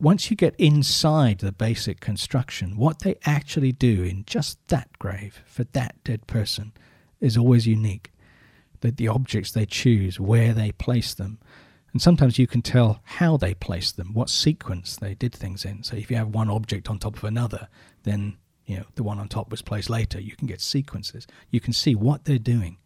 once 0.00 0.30
you 0.30 0.36
get 0.38 0.54
inside 0.56 1.40
the 1.40 1.52
basic 1.52 2.00
construction, 2.00 2.78
what 2.78 3.00
they 3.00 3.16
actually 3.26 3.72
do 3.72 4.02
in 4.02 4.24
just 4.26 4.56
that 4.68 4.88
grave 4.98 5.42
for 5.44 5.64
that 5.64 6.02
dead 6.04 6.26
person 6.26 6.72
is 7.20 7.36
always 7.36 7.66
unique. 7.66 8.12
That 8.80 8.96
the 8.96 9.08
objects 9.08 9.52
they 9.52 9.66
choose, 9.66 10.18
where 10.18 10.54
they 10.54 10.72
place 10.72 11.12
them, 11.12 11.38
and 11.94 12.02
sometimes 12.02 12.40
you 12.40 12.48
can 12.48 12.60
tell 12.60 13.00
how 13.04 13.36
they 13.36 13.54
placed 13.54 13.96
them, 13.96 14.12
what 14.12 14.28
sequence 14.28 14.96
they 14.96 15.14
did 15.14 15.32
things 15.32 15.64
in. 15.64 15.84
So 15.84 15.94
if 15.96 16.10
you 16.10 16.16
have 16.16 16.34
one 16.34 16.50
object 16.50 16.90
on 16.90 16.98
top 16.98 17.16
of 17.16 17.22
another, 17.22 17.68
then 18.02 18.36
you 18.66 18.78
know 18.78 18.84
the 18.96 19.04
one 19.04 19.20
on 19.20 19.28
top 19.28 19.48
was 19.48 19.62
placed 19.62 19.88
later. 19.88 20.20
You 20.20 20.34
can 20.34 20.48
get 20.48 20.60
sequences. 20.60 21.26
You 21.50 21.60
can 21.60 21.72
see 21.72 21.94
what 21.94 22.24
they're 22.24 22.36
doing. 22.36 22.78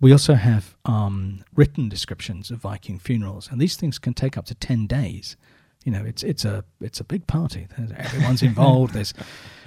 We 0.00 0.10
also 0.10 0.34
have 0.34 0.74
um, 0.86 1.44
written 1.54 1.90
descriptions 1.90 2.50
of 2.50 2.60
Viking 2.60 2.98
funerals, 2.98 3.50
and 3.50 3.60
these 3.60 3.76
things 3.76 3.98
can 3.98 4.14
take 4.14 4.38
up 4.38 4.46
to 4.46 4.54
ten 4.54 4.86
days. 4.86 5.36
You 5.84 5.92
know, 5.92 6.02
it's 6.02 6.22
it's 6.22 6.46
a 6.46 6.64
it's 6.80 6.98
a 6.98 7.04
big 7.04 7.26
party. 7.26 7.68
Everyone's 7.98 8.42
involved. 8.42 8.94
There's, 8.94 9.12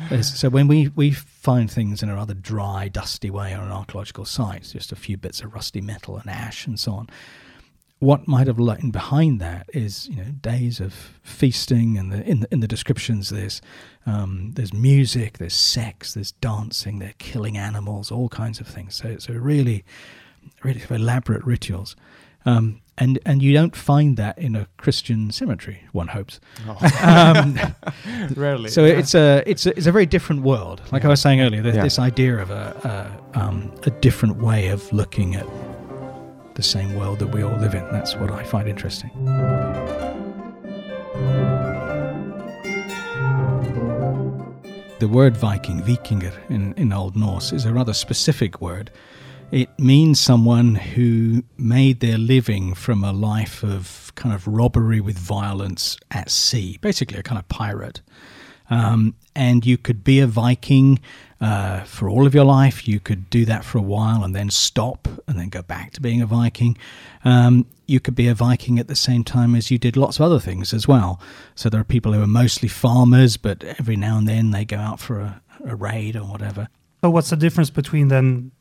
there's 0.09 0.33
so 0.33 0.49
when 0.49 0.67
we 0.67 0.87
we 0.95 1.11
find 1.11 1.69
things 1.69 2.01
in 2.01 2.09
a 2.09 2.15
rather 2.15 2.33
dry, 2.33 2.87
dusty 2.87 3.29
way 3.29 3.53
on 3.53 3.65
an 3.65 3.71
archaeological 3.71 4.25
site, 4.25 4.63
just 4.63 4.91
a 4.91 4.95
few 4.95 5.15
bits 5.15 5.41
of 5.41 5.53
rusty 5.53 5.81
metal 5.81 6.17
and 6.17 6.27
ash 6.27 6.65
and 6.65 6.79
so 6.79 6.93
on. 6.93 7.09
What 8.03 8.27
might 8.27 8.47
have 8.47 8.59
lain 8.59 8.91
behind 8.91 9.39
that 9.39 9.69
is 9.73 10.07
you 10.09 10.17
know 10.17 10.31
days 10.41 10.79
of 10.81 10.93
feasting, 11.23 11.97
and 11.97 12.11
the, 12.11 12.21
in 12.29 12.41
the 12.41 12.47
in 12.51 12.59
the 12.59 12.67
descriptions 12.67 13.29
there's 13.29 13.61
um, 14.05 14.51
there's 14.55 14.73
music, 14.73 15.37
there's 15.37 15.53
sex, 15.53 16.13
there's 16.13 16.33
dancing, 16.33 16.99
they're 16.99 17.13
killing 17.17 17.57
animals, 17.57 18.11
all 18.11 18.27
kinds 18.27 18.59
of 18.59 18.67
things. 18.67 18.95
So 18.95 19.33
a 19.33 19.39
really 19.39 19.83
really 20.63 20.81
elaborate 20.89 21.45
rituals. 21.45 21.95
Um, 22.45 22.81
and 22.97 23.19
and 23.25 23.41
you 23.41 23.53
don't 23.53 23.75
find 23.75 24.17
that 24.17 24.37
in 24.37 24.55
a 24.55 24.67
Christian 24.77 25.31
cemetery. 25.31 25.83
One 25.93 26.09
hopes. 26.09 26.39
Um, 27.01 27.57
Rarely. 28.35 28.69
so 28.69 28.83
it's 28.83 29.15
a 29.15 29.41
it's 29.45 29.65
a 29.65 29.71
it's 29.77 29.87
a 29.87 29.91
very 29.93 30.05
different 30.05 30.41
world. 30.43 30.81
Like 30.91 31.05
I 31.05 31.07
was 31.07 31.21
saying 31.21 31.39
earlier, 31.41 31.61
Yeah. 31.63 31.81
this 31.83 31.99
idea 31.99 32.37
of 32.37 32.51
a 32.51 32.65
a, 33.33 33.39
um, 33.39 33.71
a 33.83 33.91
different 34.01 34.41
way 34.41 34.67
of 34.67 34.91
looking 34.91 35.35
at 35.35 35.47
the 36.55 36.63
same 36.63 36.95
world 36.95 37.19
that 37.19 37.27
we 37.27 37.43
all 37.43 37.57
live 37.57 37.73
in. 37.73 37.87
That's 37.91 38.15
what 38.15 38.31
I 38.31 38.43
find 38.43 38.67
interesting. 38.67 39.11
The 44.99 45.07
word 45.09 45.35
Viking, 45.35 45.81
Vikinger, 45.81 46.33
in, 46.49 46.73
in 46.75 46.93
Old 46.93 47.17
Norse, 47.17 47.51
is 47.51 47.65
a 47.65 47.73
rather 47.73 47.93
specific 47.93 48.61
word. 48.61 48.89
It 49.51 49.69
means 49.77 50.19
someone 50.19 50.75
who 50.75 51.43
made 51.57 51.99
their 51.99 52.17
living 52.17 52.73
from 52.73 53.03
a 53.03 53.11
life 53.11 53.63
of 53.63 54.13
kind 54.15 54.33
of 54.33 54.47
robbery 54.47 55.01
with 55.01 55.17
violence 55.17 55.97
at 56.09 56.31
sea, 56.31 56.77
basically 56.81 57.19
a 57.19 57.23
kind 57.23 57.37
of 57.37 57.47
pirate. 57.49 58.01
Um, 58.73 59.15
and 59.35 59.65
you 59.65 59.77
could 59.77 60.03
be 60.03 60.19
a 60.19 60.25
Viking 60.25 60.99
uh, 61.39 61.81
for 61.83 62.09
all 62.09 62.25
of 62.25 62.33
your 62.33 62.43
life. 62.43 62.87
You 62.87 62.99
could 62.99 63.29
do 63.29 63.45
that 63.45 63.63
for 63.63 63.77
a 63.77 63.81
while 63.81 64.23
and 64.23 64.35
then 64.35 64.49
stop 64.49 65.07
and 65.27 65.37
then 65.37 65.49
go 65.49 65.61
back 65.61 65.91
to 65.91 66.01
being 66.01 66.21
a 66.21 66.25
Viking. 66.25 66.75
Um, 67.23 67.67
you 67.85 67.99
could 67.99 68.15
be 68.15 68.27
a 68.27 68.33
Viking 68.33 68.79
at 68.79 68.87
the 68.87 68.95
same 68.95 69.23
time 69.23 69.53
as 69.53 69.69
you 69.69 69.77
did 69.77 69.95
lots 69.95 70.17
of 70.17 70.23
other 70.23 70.39
things 70.39 70.73
as 70.73 70.87
well. 70.87 71.21
So 71.53 71.69
there 71.69 71.81
are 71.81 71.85
people 71.85 72.13
who 72.13 72.23
are 72.23 72.27
mostly 72.27 72.67
farmers, 72.67 73.37
but 73.37 73.63
every 73.63 73.95
now 73.95 74.17
and 74.17 74.27
then 74.27 74.49
they 74.49 74.65
go 74.65 74.77
out 74.77 74.99
for 74.99 75.19
a, 75.19 75.41
a 75.65 75.75
raid 75.75 76.15
or 76.15 76.23
whatever. 76.23 76.67
So 77.03 77.11
what's 77.11 77.29
the 77.29 77.35
difference 77.35 77.69
between 77.69 78.07
then 78.07 78.51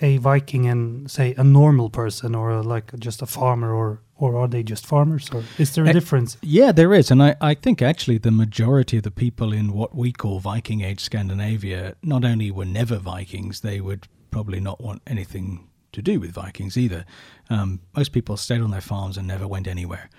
a 0.00 0.16
Viking 0.18 0.66
and 0.66 1.10
say 1.10 1.34
a 1.36 1.44
normal 1.44 1.90
person 1.90 2.34
or 2.34 2.62
like 2.62 2.92
just 2.98 3.22
a 3.22 3.26
farmer 3.26 3.72
or 3.74 4.00
or 4.20 4.36
are 4.36 4.48
they 4.48 4.62
just 4.64 4.84
farmers 4.86 5.30
or 5.32 5.44
is 5.58 5.74
there 5.74 5.84
a 5.84 5.88
Eh, 5.88 5.92
difference? 5.92 6.36
Yeah, 6.42 6.72
there 6.72 6.92
is. 6.92 7.10
And 7.10 7.22
I, 7.22 7.36
I 7.40 7.54
think 7.54 7.80
actually 7.82 8.18
the 8.18 8.32
majority 8.32 8.96
of 8.96 9.02
the 9.04 9.12
people 9.12 9.52
in 9.52 9.72
what 9.72 9.94
we 9.94 10.10
call 10.12 10.40
Viking 10.40 10.80
Age 10.80 11.00
Scandinavia 11.00 11.94
not 12.02 12.24
only 12.24 12.50
were 12.50 12.64
never 12.64 12.96
Vikings, 12.96 13.60
they 13.60 13.80
would 13.80 14.08
probably 14.32 14.58
not 14.60 14.80
want 14.80 15.02
anything 15.06 15.68
to 15.92 16.02
do 16.02 16.18
with 16.20 16.32
Vikings 16.32 16.76
either. 16.76 17.04
Um, 17.48 17.80
most 17.96 18.10
people 18.12 18.36
stayed 18.36 18.60
on 18.60 18.70
their 18.72 18.80
farms 18.80 19.16
and 19.16 19.26
never 19.28 19.46
went 19.46 19.66
anywhere. 19.68 20.10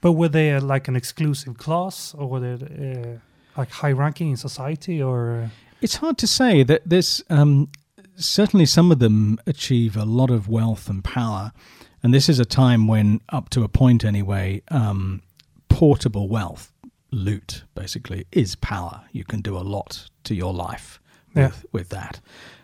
But 0.00 0.12
were 0.12 0.28
they 0.28 0.52
uh, 0.52 0.60
like 0.60 0.88
an 0.88 0.96
exclusive 0.96 1.58
class 1.58 2.14
or 2.14 2.28
were 2.28 2.40
they 2.40 2.54
uh, 2.54 3.18
like 3.58 3.70
high 3.70 3.92
ranking 3.92 4.30
in 4.30 4.36
society 4.36 5.02
or 5.02 5.32
uh, 5.32 5.48
It's 5.80 5.96
hard 5.96 6.16
to 6.18 6.26
say 6.26 6.62
that 6.64 6.82
there's 6.86 7.22
um, 7.28 7.68
certainly 8.20 8.66
some 8.66 8.92
of 8.92 8.98
them 8.98 9.38
achieve 9.46 9.96
a 9.96 10.04
lot 10.04 10.30
of 10.30 10.48
wealth 10.48 10.88
and 10.88 11.02
power, 11.02 11.52
and 12.02 12.14
this 12.14 12.28
is 12.28 12.38
a 12.38 12.44
time 12.44 12.86
when, 12.86 13.20
up 13.30 13.50
to 13.50 13.62
a 13.64 13.68
point 13.68 14.04
anyway, 14.04 14.62
um, 14.70 15.22
portable 15.68 16.28
wealth, 16.28 16.72
loot, 17.10 17.64
basically, 17.74 18.26
is 18.32 18.54
power. 18.56 19.02
You 19.12 19.24
can 19.24 19.40
do 19.40 19.56
a 19.56 19.60
lot 19.60 20.08
to 20.24 20.34
your 20.34 20.52
life 20.54 21.00
Yeah. 21.34 21.46
with, 21.48 21.66
with 21.72 21.88
that, 21.90 22.20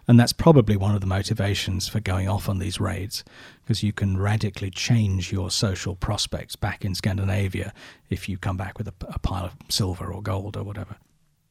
and 0.09 0.19
that's 0.21 0.33
probably 0.33 0.77
one 0.77 0.95
of 0.95 1.01
the 1.01 1.07
motivations 1.07 1.89
for 1.89 2.01
going 2.01 2.29
off 2.29 2.49
on 2.49 2.59
these 2.59 2.79
raids, 2.81 3.25
because 3.63 3.83
you 3.83 3.93
can 3.93 4.17
radically 4.19 4.71
change 4.71 5.33
your 5.33 5.51
social 5.51 5.97
prospects 5.97 6.57
back 6.57 6.85
in 6.85 6.95
Scandinavia 6.95 7.73
if 8.11 8.29
you 8.29 8.39
come 8.39 8.57
back 8.57 8.79
with 8.79 8.89
a, 8.89 8.95
a 9.09 9.19
pile 9.19 9.45
of 9.47 9.55
silver 9.69 10.13
or 10.13 10.23
gold 10.23 10.57
or 10.57 10.63
whatever. 10.63 10.97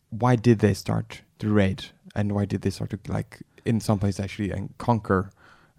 why 0.10 0.36
did 0.36 0.60
they 0.60 0.74
start 0.74 1.22
to 1.40 1.50
raid, 1.52 1.86
and 2.16 2.32
why 2.34 2.46
did 2.46 2.62
they 2.62 2.70
start 2.70 2.90
to 2.92 3.00
like 3.12 3.42
in 3.66 3.80
some 3.80 4.00
place 4.00 4.20
actually 4.20 4.52
and 4.52 4.74
conquer 4.78 5.30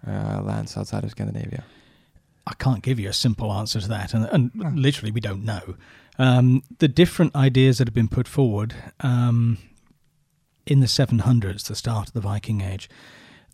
uh, 0.05 0.41
lands 0.43 0.77
outside 0.77 1.03
of 1.03 1.11
Scandinavia? 1.11 1.63
I 2.45 2.53
can't 2.53 2.81
give 2.83 2.99
you 2.99 3.09
a 3.09 3.13
simple 3.13 3.51
answer 3.51 3.81
to 3.81 3.87
that, 3.89 4.13
and, 4.13 4.25
and 4.31 4.51
Oh. 4.63 4.71
literally 4.75 5.11
we 5.11 5.19
don't 5.21 5.43
know. 5.43 5.75
Um, 6.19 6.63
the 6.79 6.87
different 6.87 7.35
ideas 7.35 7.77
that 7.77 7.87
have 7.87 7.93
been 7.95 8.07
put 8.07 8.27
forward 8.27 8.73
um, 9.01 9.57
in 10.65 10.79
the 10.79 10.87
700s, 10.87 11.67
the 11.67 11.75
start 11.75 12.07
of 12.07 12.13
the 12.13 12.21
Viking 12.21 12.61
Age, 12.61 12.89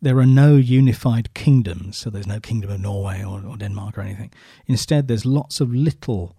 there 0.02 0.18
are 0.20 0.26
no 0.26 0.56
unified 0.58 1.34
kingdoms. 1.34 1.98
So 1.98 2.10
there's 2.10 2.28
no 2.28 2.40
kingdom 2.40 2.70
of 2.72 2.80
Norway 2.82 3.24
or, 3.24 3.44
or 3.46 3.58
Denmark 3.58 3.98
or 3.98 4.02
anything. 4.02 4.32
Instead, 4.68 5.08
there's 5.08 5.26
lots 5.26 5.60
of 5.62 5.74
little. 5.74 6.36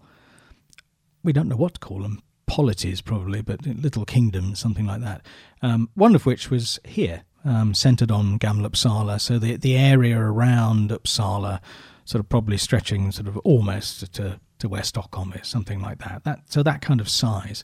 We 1.23 1.33
don't 1.33 1.47
know 1.49 1.55
what 1.57 1.73
to 1.75 1.79
call 1.79 2.01
them. 2.01 2.21
Polities, 2.47 3.01
probably, 3.01 3.41
but 3.41 3.65
little 3.65 4.05
kingdoms, 4.05 4.59
something 4.59 4.85
like 4.85 5.01
that. 5.01 5.25
Um, 5.63 5.89
one 5.95 6.13
of 6.15 6.25
which 6.27 6.51
was 6.51 6.79
here, 6.85 7.23
um, 7.45 7.73
centered 7.73 8.11
on 8.11 8.39
Gamla 8.39 8.69
Uppsala. 8.69 9.21
So 9.21 9.39
the 9.39 9.55
the 9.55 9.77
area 9.77 10.19
around 10.19 10.89
Uppsala 10.89 11.61
sort 12.03 12.19
of 12.19 12.29
probably 12.29 12.57
stretching 12.57 13.11
sort 13.11 13.27
of 13.27 13.37
almost 13.37 14.13
to, 14.13 14.39
to 14.59 14.69
where 14.69 14.83
Stockholm 14.83 15.33
is, 15.33 15.47
something 15.47 15.81
like 15.81 15.99
that. 15.99 16.23
That 16.23 16.39
so 16.47 16.63
that 16.63 16.81
kind 16.81 17.01
of 17.01 17.09
size. 17.09 17.63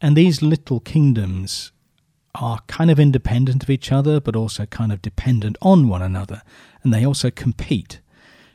And 0.00 0.16
these 0.16 0.42
little 0.42 0.80
kingdoms 0.80 1.72
are 2.34 2.60
kind 2.66 2.90
of 2.90 2.98
independent 2.98 3.62
of 3.62 3.70
each 3.70 3.92
other, 3.92 4.20
but 4.20 4.34
also 4.34 4.66
kind 4.66 4.92
of 4.92 5.02
dependent 5.02 5.56
on 5.60 5.88
one 5.88 6.02
another, 6.02 6.42
and 6.82 6.92
they 6.92 7.04
also 7.04 7.30
compete. 7.30 8.00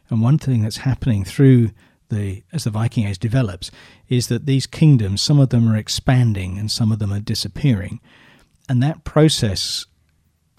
And 0.09 0.21
one 0.21 0.37
thing 0.37 0.63
that's 0.63 0.77
happening 0.77 1.23
through 1.23 1.71
the 2.09 2.43
as 2.53 2.63
the 2.63 2.69
Viking 2.69 3.05
Age 3.05 3.19
develops 3.19 3.69
is 4.07 4.27
that 4.27 4.45
these 4.45 4.65
kingdoms, 4.65 5.21
some 5.21 5.39
of 5.39 5.49
them 5.49 5.69
are 5.69 5.75
expanding 5.75 6.57
and 6.57 6.71
some 6.71 6.91
of 6.91 6.99
them 6.99 7.11
are 7.11 7.19
disappearing, 7.19 7.99
and 8.69 8.81
that 8.81 9.03
process, 9.03 9.85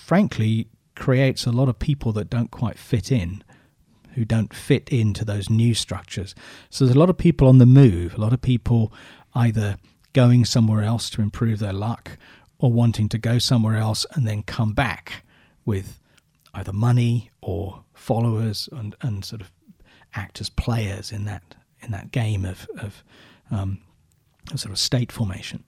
frankly, 0.09 0.67
creates 0.95 1.45
a 1.45 1.53
lot 1.53 1.69
of 1.69 1.79
people 1.79 2.13
that 2.13 2.31
don't 2.31 2.51
quite 2.51 2.79
fit 2.79 3.13
in 3.13 3.45
who 4.15 4.25
don't 4.25 4.55
fit 4.55 4.89
into 4.89 5.23
those 5.23 5.51
new 5.51 5.75
structures. 5.75 6.35
So 6.71 6.87
there's 6.87 6.97
a 6.97 6.99
lot 6.99 7.11
of 7.11 7.19
people 7.19 7.47
on 7.47 7.59
the 7.59 7.67
move, 7.67 8.15
a 8.15 8.19
lot 8.19 8.33
of 8.33 8.41
people 8.41 8.91
either 9.35 9.77
going 10.15 10.47
somewhere 10.47 10.83
else 10.83 11.11
to 11.11 11.21
improve 11.21 11.59
their 11.59 11.75
luck 11.75 12.17
or 12.59 12.73
wanting 12.73 13.11
to 13.11 13.19
go 13.19 13.39
somewhere 13.39 13.77
else 13.77 14.07
and 14.15 14.27
then 14.27 14.43
come 14.45 14.73
back 14.73 15.25
with 15.67 16.01
either 16.55 16.73
money 16.73 17.31
or 17.43 17.85
followers 17.93 18.67
and, 18.73 18.97
and 19.03 19.27
sort 19.27 19.43
of 19.43 19.53
act 20.15 20.41
as 20.41 20.49
players 20.49 21.13
in 21.13 21.27
that 21.27 21.55
in 21.83 21.91
that 21.91 22.13
game 22.13 22.47
of, 22.47 22.67
of 22.79 23.05
um, 23.51 23.79
sort 24.57 24.73
of 24.73 24.79
state 24.79 25.13
formation. 25.13 25.63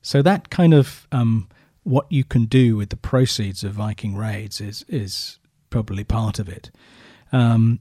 So 0.00 0.22
that 0.22 0.48
kind 0.48 0.72
of 0.72 1.08
um, 1.10 1.48
what 1.82 2.10
you 2.10 2.24
can 2.24 2.44
do 2.44 2.76
with 2.76 2.90
the 2.90 2.96
proceeds 2.96 3.64
of 3.64 3.72
Viking 3.72 4.16
raids 4.16 4.60
is 4.60 4.84
is 4.88 5.38
probably 5.70 6.04
part 6.04 6.38
of 6.38 6.48
it. 6.48 6.70
Um, 7.32 7.80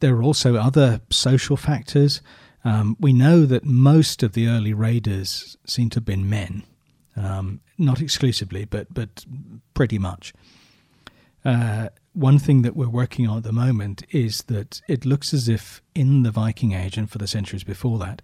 there 0.00 0.14
are 0.16 0.22
also 0.22 0.56
other 0.56 1.00
social 1.10 1.56
factors. 1.56 2.20
Um, 2.64 2.96
we 2.98 3.12
know 3.12 3.44
that 3.46 3.64
most 3.64 4.22
of 4.22 4.32
the 4.32 4.48
early 4.48 4.72
raiders 4.72 5.56
seem 5.66 5.90
to 5.90 5.96
have 5.96 6.04
been 6.04 6.28
men, 6.28 6.64
um, 7.16 7.60
not 7.78 8.00
exclusively, 8.00 8.64
but 8.64 8.92
but 8.92 9.24
pretty 9.74 9.98
much. 9.98 10.32
Uh, 11.44 11.88
one 12.14 12.38
thing 12.38 12.62
that 12.62 12.74
we're 12.76 12.88
working 12.88 13.28
on 13.28 13.38
at 13.38 13.42
the 13.42 13.52
moment 13.52 14.04
is 14.10 14.44
that 14.44 14.80
it 14.88 15.04
looks 15.04 15.34
as 15.34 15.48
if 15.48 15.82
in 15.94 16.22
the 16.22 16.30
Viking 16.30 16.72
Age 16.72 16.96
and 16.96 17.10
for 17.10 17.18
the 17.18 17.26
centuries 17.26 17.64
before 17.64 17.98
that, 17.98 18.22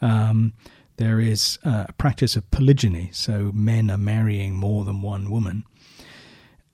um, 0.00 0.54
there 1.02 1.18
is 1.18 1.58
uh, 1.64 1.86
a 1.88 1.92
practice 1.94 2.36
of 2.36 2.48
polygyny. 2.52 3.10
So 3.12 3.50
men 3.52 3.90
are 3.90 3.98
marrying 3.98 4.54
more 4.54 4.84
than 4.84 5.02
one 5.02 5.30
woman. 5.30 5.64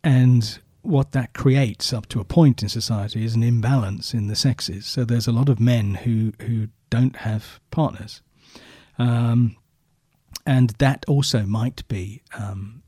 And 0.04 0.58
what 0.82 1.12
that 1.12 1.32
creates 1.32 1.92
up 1.92 2.06
to 2.08 2.20
a 2.20 2.24
point 2.24 2.62
in 2.62 2.68
society 2.68 3.24
is 3.24 3.34
an 3.34 3.42
imbalance 3.42 4.12
in 4.12 4.28
the 4.28 4.36
sexes. 4.36 4.86
So 4.86 5.04
there's 5.04 5.26
a 5.26 5.32
lot 5.32 5.48
of 5.48 5.58
men 5.58 5.94
who, 5.94 6.32
who 6.42 6.68
don't 6.90 7.16
have 7.16 7.58
partners. 7.70 8.20
Um, 8.98 9.56
and 10.44 10.70
that 10.78 11.04
also 11.08 11.44
might 11.44 11.86
be 11.88 12.22
um, 12.38 12.82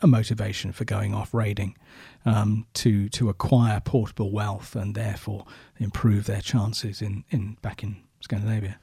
a 0.00 0.06
motivation 0.06 0.70
for 0.72 0.84
going 0.84 1.12
off 1.12 1.34
raiding 1.34 1.76
um, 2.24 2.66
to 2.74 3.08
to 3.08 3.28
acquire 3.28 3.80
portable 3.80 4.30
wealth 4.30 4.76
and 4.76 4.94
therefore 4.94 5.44
improve 5.78 6.26
their 6.26 6.40
chances 6.40 7.02
in, 7.02 7.24
in 7.30 7.56
back 7.62 7.82
in 7.82 7.96
Scandinavia. 8.20 8.78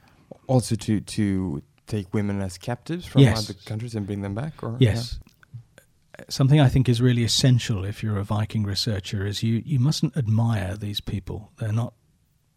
Also 0.46 0.74
to 0.76 1.00
to 1.00 1.62
take 1.96 2.12
women 2.14 2.40
as 2.40 2.58
captives 2.58 3.06
from 3.06 3.22
Yes. 3.22 3.44
other 3.50 3.58
countries 3.64 3.94
and 3.94 4.06
bring 4.06 4.22
them 4.22 4.34
back, 4.34 4.62
or 4.62 4.76
Yes. 4.80 5.18
Something 6.28 6.60
I 6.60 6.68
think 6.68 6.88
is 6.88 7.00
really 7.00 7.24
essential 7.24 7.84
if 7.84 8.02
you're 8.02 8.18
a 8.18 8.24
Viking 8.24 8.64
researcher 8.64 9.26
is 9.26 9.42
you, 9.42 9.62
you 9.64 9.78
mustn't 9.80 10.16
admire 10.16 10.76
these 10.76 11.00
people. 11.00 11.50
They're 11.58 11.72
not 11.72 11.94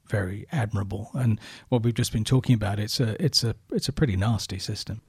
very 0.09 0.45
admirable. 0.51 1.09
And 1.13 1.39
what 1.69 1.81
we've 1.83 1.93
just 1.93 2.11
been 2.13 2.23
talking 2.25 2.53
about, 2.53 2.79
it's 2.79 2.99
a 2.99 3.15
it's 3.23 3.43
a 3.43 3.55
it's 3.71 3.87
a 3.89 3.93
pretty 3.93 4.15
nasty 4.15 4.59
system. 4.59 5.01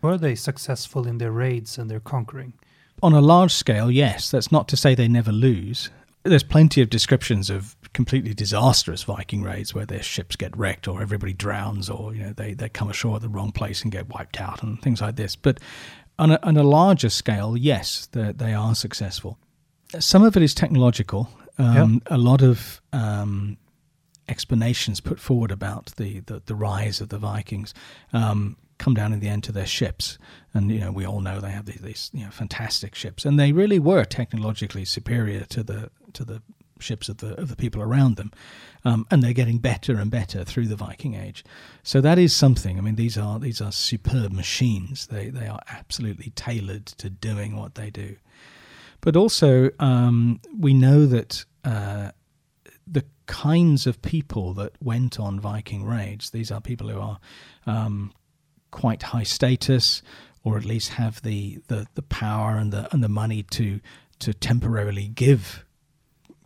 were 0.00 0.16
they 0.16 0.34
successful 0.36 1.06
in 1.08 1.18
their 1.18 1.32
raids 1.32 1.76
and 1.78 1.90
their 1.90 2.00
conquering? 2.00 2.52
On 3.02 3.12
a 3.12 3.20
large 3.20 3.52
scale, 3.52 3.90
yes. 3.90 4.30
That's 4.30 4.50
not 4.52 4.68
to 4.68 4.76
say 4.76 4.94
they 4.94 5.08
never 5.08 5.32
lose. 5.32 5.90
There's 6.24 6.42
plenty 6.42 6.82
of 6.82 6.90
descriptions 6.90 7.48
of 7.48 7.76
completely 7.92 8.34
disastrous 8.34 9.02
Viking 9.02 9.42
raids 9.42 9.74
where 9.74 9.86
their 9.86 10.02
ships 10.02 10.36
get 10.36 10.56
wrecked 10.56 10.86
or 10.86 11.00
everybody 11.00 11.32
drowns 11.32 11.88
or 11.88 12.14
you 12.14 12.22
know 12.22 12.32
they, 12.32 12.54
they 12.54 12.68
come 12.68 12.90
ashore 12.90 13.16
at 13.16 13.22
the 13.22 13.28
wrong 13.28 13.52
place 13.52 13.82
and 13.82 13.90
get 13.92 14.08
wiped 14.08 14.40
out 14.40 14.62
and 14.62 14.80
things 14.82 15.00
like 15.00 15.16
this. 15.16 15.36
But 15.36 15.58
on 16.18 16.32
a, 16.32 16.38
on 16.42 16.56
a 16.56 16.62
larger 16.62 17.08
scale, 17.08 17.56
yes, 17.56 18.06
they, 18.12 18.32
they 18.32 18.52
are 18.52 18.74
successful. 18.74 19.38
Some 19.98 20.22
of 20.22 20.36
it 20.36 20.42
is 20.42 20.54
technological. 20.54 21.30
Um, 21.56 22.02
A 22.10 22.18
lot 22.18 22.42
of 22.42 22.80
um, 22.92 23.56
explanations 24.28 25.00
put 25.00 25.18
forward 25.18 25.50
about 25.50 25.92
the, 25.96 26.20
the, 26.20 26.42
the 26.44 26.54
rise 26.54 27.00
of 27.00 27.08
the 27.08 27.18
Vikings 27.18 27.74
um, 28.12 28.56
come 28.78 28.94
down 28.94 29.12
in 29.12 29.20
the 29.20 29.28
end 29.28 29.44
to 29.44 29.52
their 29.52 29.66
ships, 29.66 30.18
and 30.54 30.70
you 30.70 30.78
know 30.78 30.92
we 30.92 31.04
all 31.04 31.20
know 31.20 31.40
they 31.40 31.50
have 31.50 31.66
these, 31.66 31.80
these 31.80 32.10
you 32.12 32.24
know 32.24 32.30
fantastic 32.30 32.94
ships, 32.94 33.24
and 33.24 33.38
they 33.38 33.52
really 33.52 33.78
were 33.78 34.04
technologically 34.04 34.84
superior 34.84 35.44
to 35.46 35.62
the 35.62 35.90
to 36.14 36.24
the 36.24 36.42
ships 36.80 37.08
of 37.08 37.18
the 37.18 37.38
of 37.40 37.48
the 37.48 37.56
people 37.56 37.82
around 37.82 38.16
them, 38.16 38.32
um, 38.84 39.06
and 39.10 39.22
they're 39.22 39.32
getting 39.32 39.58
better 39.58 39.98
and 39.98 40.10
better 40.10 40.44
through 40.44 40.66
the 40.66 40.76
Viking 40.76 41.14
Age. 41.14 41.44
So 41.82 42.00
that 42.00 42.18
is 42.18 42.34
something. 42.34 42.78
I 42.78 42.80
mean, 42.80 42.96
these 42.96 43.18
are 43.18 43.38
these 43.38 43.60
are 43.60 43.72
superb 43.72 44.32
machines. 44.32 45.06
They 45.08 45.30
they 45.30 45.46
are 45.46 45.60
absolutely 45.68 46.30
tailored 46.30 46.86
to 46.86 47.10
doing 47.10 47.56
what 47.56 47.74
they 47.74 47.90
do. 47.90 48.16
But 49.00 49.16
also, 49.16 49.70
um, 49.78 50.40
we 50.58 50.74
know 50.74 51.06
that 51.06 51.44
uh, 51.64 52.10
the 52.86 53.04
kinds 53.26 53.86
of 53.86 54.02
people 54.02 54.54
that 54.54 54.72
went 54.82 55.20
on 55.20 55.38
Viking 55.38 55.84
raids, 55.84 56.30
these 56.30 56.50
are 56.50 56.60
people 56.60 56.88
who 56.88 56.98
are 56.98 57.18
um, 57.66 58.12
quite 58.70 59.04
high 59.04 59.22
status, 59.22 60.02
or 60.42 60.56
at 60.56 60.64
least 60.64 60.90
have 60.90 61.22
the, 61.22 61.58
the, 61.68 61.86
the 61.94 62.02
power 62.02 62.56
and 62.56 62.72
the 62.72 62.88
and 62.92 63.02
the 63.02 63.08
money 63.08 63.42
to 63.44 63.80
to 64.18 64.34
temporarily 64.34 65.06
give 65.06 65.64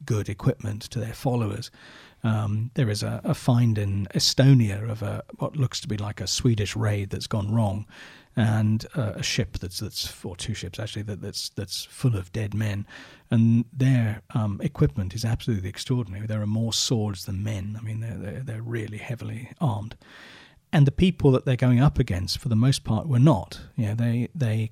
good 0.04 0.28
equipment 0.28 0.82
to 0.82 0.99
their 0.99 1.14
followers. 1.14 1.71
Um, 2.25 2.71
there 2.75 2.88
is 2.88 3.02
a, 3.02 3.21
a, 3.25 3.35
find 3.35 3.76
in 3.76 4.06
Estonia 4.14 4.88
of 4.88 5.02
a 5.02 5.25
what 5.38 5.56
looks 5.56 5.80
to 5.80 5.88
be 5.88 5.97
like 5.97 6.21
a 6.21 6.26
Swedish 6.28 6.76
raid 6.76 7.11
that's 7.11 7.26
gone 7.26 7.52
wrong, 7.52 7.85
and 8.37 8.87
uh, 8.94 9.14
a 9.16 9.23
ship 9.25 9.59
that's 9.59 9.80
that's 9.80 10.25
or 10.25 10.37
two 10.37 10.54
ships 10.54 10.78
actually 10.78 11.02
that, 11.02 11.21
that's 11.21 11.49
that's 11.50 11.85
full 11.85 12.16
of 12.16 12.32
dead 12.32 12.54
men, 12.54 12.87
and 13.28 13.64
their 13.73 14.23
um, 14.35 14.61
equipment 14.62 15.14
is 15.14 15.25
absolutely 15.25 15.68
extraordinary. 15.68 16.26
There 16.28 16.40
are 16.40 16.47
more 16.47 16.73
swords 16.73 17.25
than 17.25 17.42
men. 17.42 17.76
I 17.76 17.82
mean, 17.82 17.99
they're, 17.99 18.16
they're 18.16 18.40
they're 18.40 18.62
really 18.62 18.99
heavily 18.99 19.50
armed, 19.61 19.97
and 20.73 20.87
the 20.87 20.92
people 20.92 21.32
that 21.32 21.44
they're 21.44 21.56
going 21.56 21.80
up 21.80 21.99
against, 21.99 22.38
for 22.38 22.49
the 22.49 22.56
most 22.56 22.85
part, 22.85 23.09
were 23.09 23.18
not. 23.18 23.61
You 23.76 23.88
know, 23.88 23.94
they 23.94 24.28
they 24.32 24.71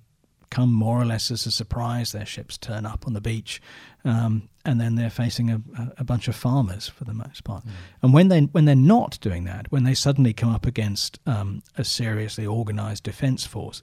come 0.51 0.73
more 0.73 1.01
or 1.01 1.05
less 1.05 1.31
as 1.31 1.47
a 1.47 1.51
surprise. 1.51 2.13
Their 2.13 2.27
ships 2.27 2.59
turn 2.59 2.85
up 2.85 3.07
on 3.07 3.13
the 3.13 3.21
beach, 3.21 3.63
um, 4.05 4.49
and 4.65 4.81
then 4.81 4.97
they're 4.97 5.11
facing 5.11 5.51
a, 5.51 5.63
a, 5.99 6.05
bunch 6.05 6.29
of 6.29 6.35
farmers 6.35 6.89
for 6.89 7.05
the 7.05 7.15
most 7.15 7.45
part. 7.45 7.65
Mm. 7.65 7.71
And 8.03 8.13
when 8.13 8.29
they 8.29 8.41
when 8.43 8.65
they're 8.65 8.75
not 8.75 9.19
doing 9.21 9.45
that, 9.45 9.71
when 9.71 9.85
they 9.85 9.95
suddenly 9.95 10.33
come 10.33 10.51
up 10.51 10.67
against 10.67 11.19
um, 11.27 11.63
a 11.77 11.85
seriously 11.85 12.47
organised 12.47 13.05
defence 13.05 13.47
force, 13.47 13.83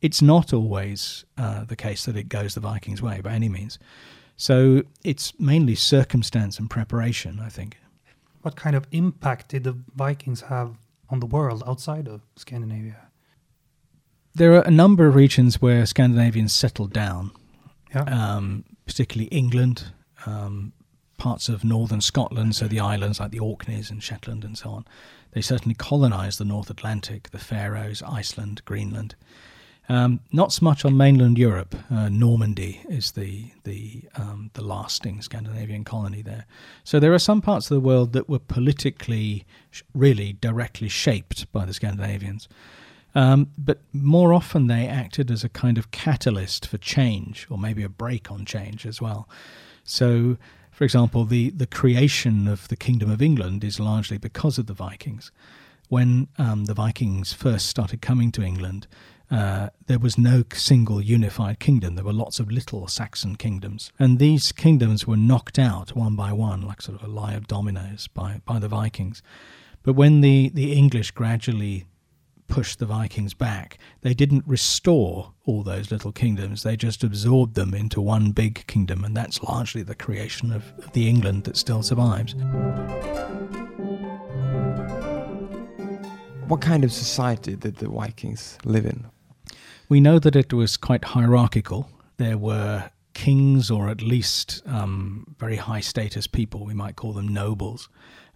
it's 0.00 0.22
not 0.22 0.52
always 0.52 1.24
uh, 1.38 1.64
the 1.64 1.76
case 1.76 2.04
that 2.06 2.16
it 2.16 2.28
goes 2.28 2.54
the 2.54 2.60
Vikings' 2.60 3.02
way 3.02 3.20
by 3.20 3.32
any 3.32 3.48
means. 3.48 3.78
So 4.36 4.82
it's 5.02 5.38
mainly 5.40 5.74
circumstance 5.74 6.58
and 6.58 6.68
preparation, 6.68 7.40
I 7.40 7.48
think. 7.48 7.78
What 8.42 8.54
kind 8.54 8.76
of 8.76 8.86
impact 8.92 9.48
did 9.48 9.64
the 9.64 9.76
Vikings 9.94 10.42
have 10.42 10.76
on 11.08 11.20
the 11.20 11.26
world 11.26 11.62
outside 11.66 12.06
of 12.06 12.20
Scandinavia? 12.36 13.05
There 14.36 14.52
are 14.52 14.60
a 14.60 14.70
number 14.70 15.06
of 15.06 15.14
regions 15.14 15.62
where 15.62 15.86
Scandinavians 15.86 16.52
settled 16.52 16.92
down, 16.92 17.30
yeah. 17.94 18.02
um, 18.02 18.64
particularly 18.84 19.28
England, 19.28 19.84
um, 20.26 20.74
parts 21.16 21.48
of 21.48 21.64
northern 21.64 22.02
Scotland, 22.02 22.54
so 22.54 22.68
the 22.68 22.78
islands 22.78 23.18
like 23.18 23.30
the 23.30 23.38
Orkneys 23.38 23.90
and 23.90 24.02
Shetland 24.02 24.44
and 24.44 24.58
so 24.58 24.68
on. 24.68 24.84
They 25.30 25.40
certainly 25.40 25.74
colonized 25.74 26.38
the 26.38 26.44
North 26.44 26.68
Atlantic, 26.68 27.30
the 27.30 27.38
Faroes, 27.38 28.02
Iceland, 28.02 28.60
Greenland. 28.66 29.14
Um, 29.88 30.20
not 30.32 30.52
so 30.52 30.66
much 30.66 30.84
on 30.84 30.98
mainland 30.98 31.38
Europe. 31.38 31.74
Uh, 31.90 32.10
Normandy 32.10 32.82
is 32.90 33.12
the 33.12 33.52
the 33.64 34.04
um, 34.16 34.50
the 34.52 34.62
lasting 34.62 35.22
Scandinavian 35.22 35.82
colony 35.84 36.20
there. 36.20 36.44
So 36.84 37.00
there 37.00 37.14
are 37.14 37.18
some 37.18 37.40
parts 37.40 37.70
of 37.70 37.76
the 37.76 37.88
world 37.88 38.12
that 38.12 38.28
were 38.28 38.40
politically, 38.40 39.46
sh- 39.70 39.82
really 39.94 40.34
directly 40.34 40.90
shaped 40.90 41.50
by 41.52 41.64
the 41.64 41.72
Scandinavians. 41.72 42.48
Um, 43.16 43.50
but 43.56 43.80
more 43.94 44.34
often 44.34 44.66
they 44.66 44.86
acted 44.86 45.30
as 45.30 45.42
a 45.42 45.48
kind 45.48 45.78
of 45.78 45.90
catalyst 45.90 46.66
for 46.66 46.76
change, 46.76 47.46
or 47.48 47.56
maybe 47.56 47.82
a 47.82 47.88
brake 47.88 48.30
on 48.30 48.44
change 48.44 48.84
as 48.84 49.00
well. 49.00 49.26
So, 49.84 50.36
for 50.70 50.84
example, 50.84 51.24
the, 51.24 51.48
the 51.48 51.66
creation 51.66 52.46
of 52.46 52.68
the 52.68 52.76
Kingdom 52.76 53.10
of 53.10 53.22
England 53.22 53.64
is 53.64 53.80
largely 53.80 54.18
because 54.18 54.58
of 54.58 54.66
the 54.66 54.74
Vikings. 54.74 55.32
When 55.88 56.28
um, 56.36 56.66
the 56.66 56.74
Vikings 56.74 57.32
first 57.32 57.68
started 57.68 58.02
coming 58.02 58.30
to 58.32 58.42
England, 58.42 58.86
uh, 59.30 59.70
there 59.86 59.98
was 59.98 60.18
no 60.18 60.44
single 60.52 61.00
unified 61.00 61.58
kingdom. 61.58 61.94
There 61.94 62.04
were 62.04 62.12
lots 62.12 62.38
of 62.38 62.52
little 62.52 62.86
Saxon 62.86 63.36
kingdoms. 63.36 63.92
And 63.98 64.18
these 64.18 64.52
kingdoms 64.52 65.06
were 65.06 65.16
knocked 65.16 65.58
out 65.58 65.96
one 65.96 66.16
by 66.16 66.32
one, 66.32 66.60
like 66.60 66.82
sort 66.82 67.00
of 67.00 67.08
a 67.08 67.10
lie 67.10 67.32
of 67.32 67.46
dominoes, 67.46 68.08
by, 68.08 68.42
by 68.44 68.58
the 68.58 68.68
Vikings. 68.68 69.22
But 69.82 69.94
when 69.94 70.20
the, 70.20 70.50
the 70.52 70.74
English 70.74 71.12
gradually 71.12 71.86
pushed 72.48 72.78
the 72.78 72.86
Vikings 72.86 73.34
back. 73.34 73.78
They 74.02 74.14
didn't 74.14 74.44
restore 74.46 75.32
all 75.44 75.62
those 75.62 75.90
little 75.90 76.12
kingdoms, 76.12 76.62
they 76.62 76.76
just 76.76 77.04
absorbed 77.04 77.54
them 77.54 77.74
into 77.74 78.00
one 78.00 78.32
big 78.32 78.66
kingdom, 78.66 79.04
and 79.04 79.16
that's 79.16 79.42
largely 79.42 79.82
the 79.82 79.94
creation 79.94 80.52
of, 80.52 80.72
of 80.78 80.92
the 80.92 81.08
England 81.08 81.44
that 81.44 81.56
still 81.56 81.82
survives. 81.82 82.34
What 86.48 86.60
kind 86.60 86.84
of 86.84 86.92
society 86.92 87.56
did 87.56 87.76
the 87.76 87.88
Vikings 87.88 88.58
live 88.64 88.86
in? 88.86 89.06
We 89.88 90.00
know 90.00 90.18
that 90.18 90.36
it 90.36 90.52
was 90.52 90.76
quite 90.76 91.04
hierarchical. 91.04 91.88
There 92.18 92.38
were 92.38 92.90
kings, 93.14 93.70
or 93.70 93.88
at 93.88 94.02
least 94.02 94.62
um, 94.66 95.34
very 95.38 95.56
high 95.56 95.80
status 95.80 96.26
people, 96.26 96.64
we 96.64 96.74
might 96.74 96.96
call 96.96 97.12
them 97.12 97.28
nobles 97.28 97.88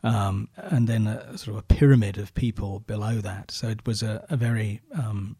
um, 0.03 0.49
and 0.57 0.89
then 0.89 1.07
a 1.07 1.37
sort 1.37 1.57
of 1.57 1.63
a 1.63 1.75
pyramid 1.75 2.19
of 2.19 2.35
people 2.35 2.81
below 2.81 3.17
that. 3.17 3.51
So 3.51 3.69
it 3.69 3.87
was 3.87 4.03
a, 4.03 4.25
a 4.31 4.37
very 4.37 4.81
um, 4.95 5.37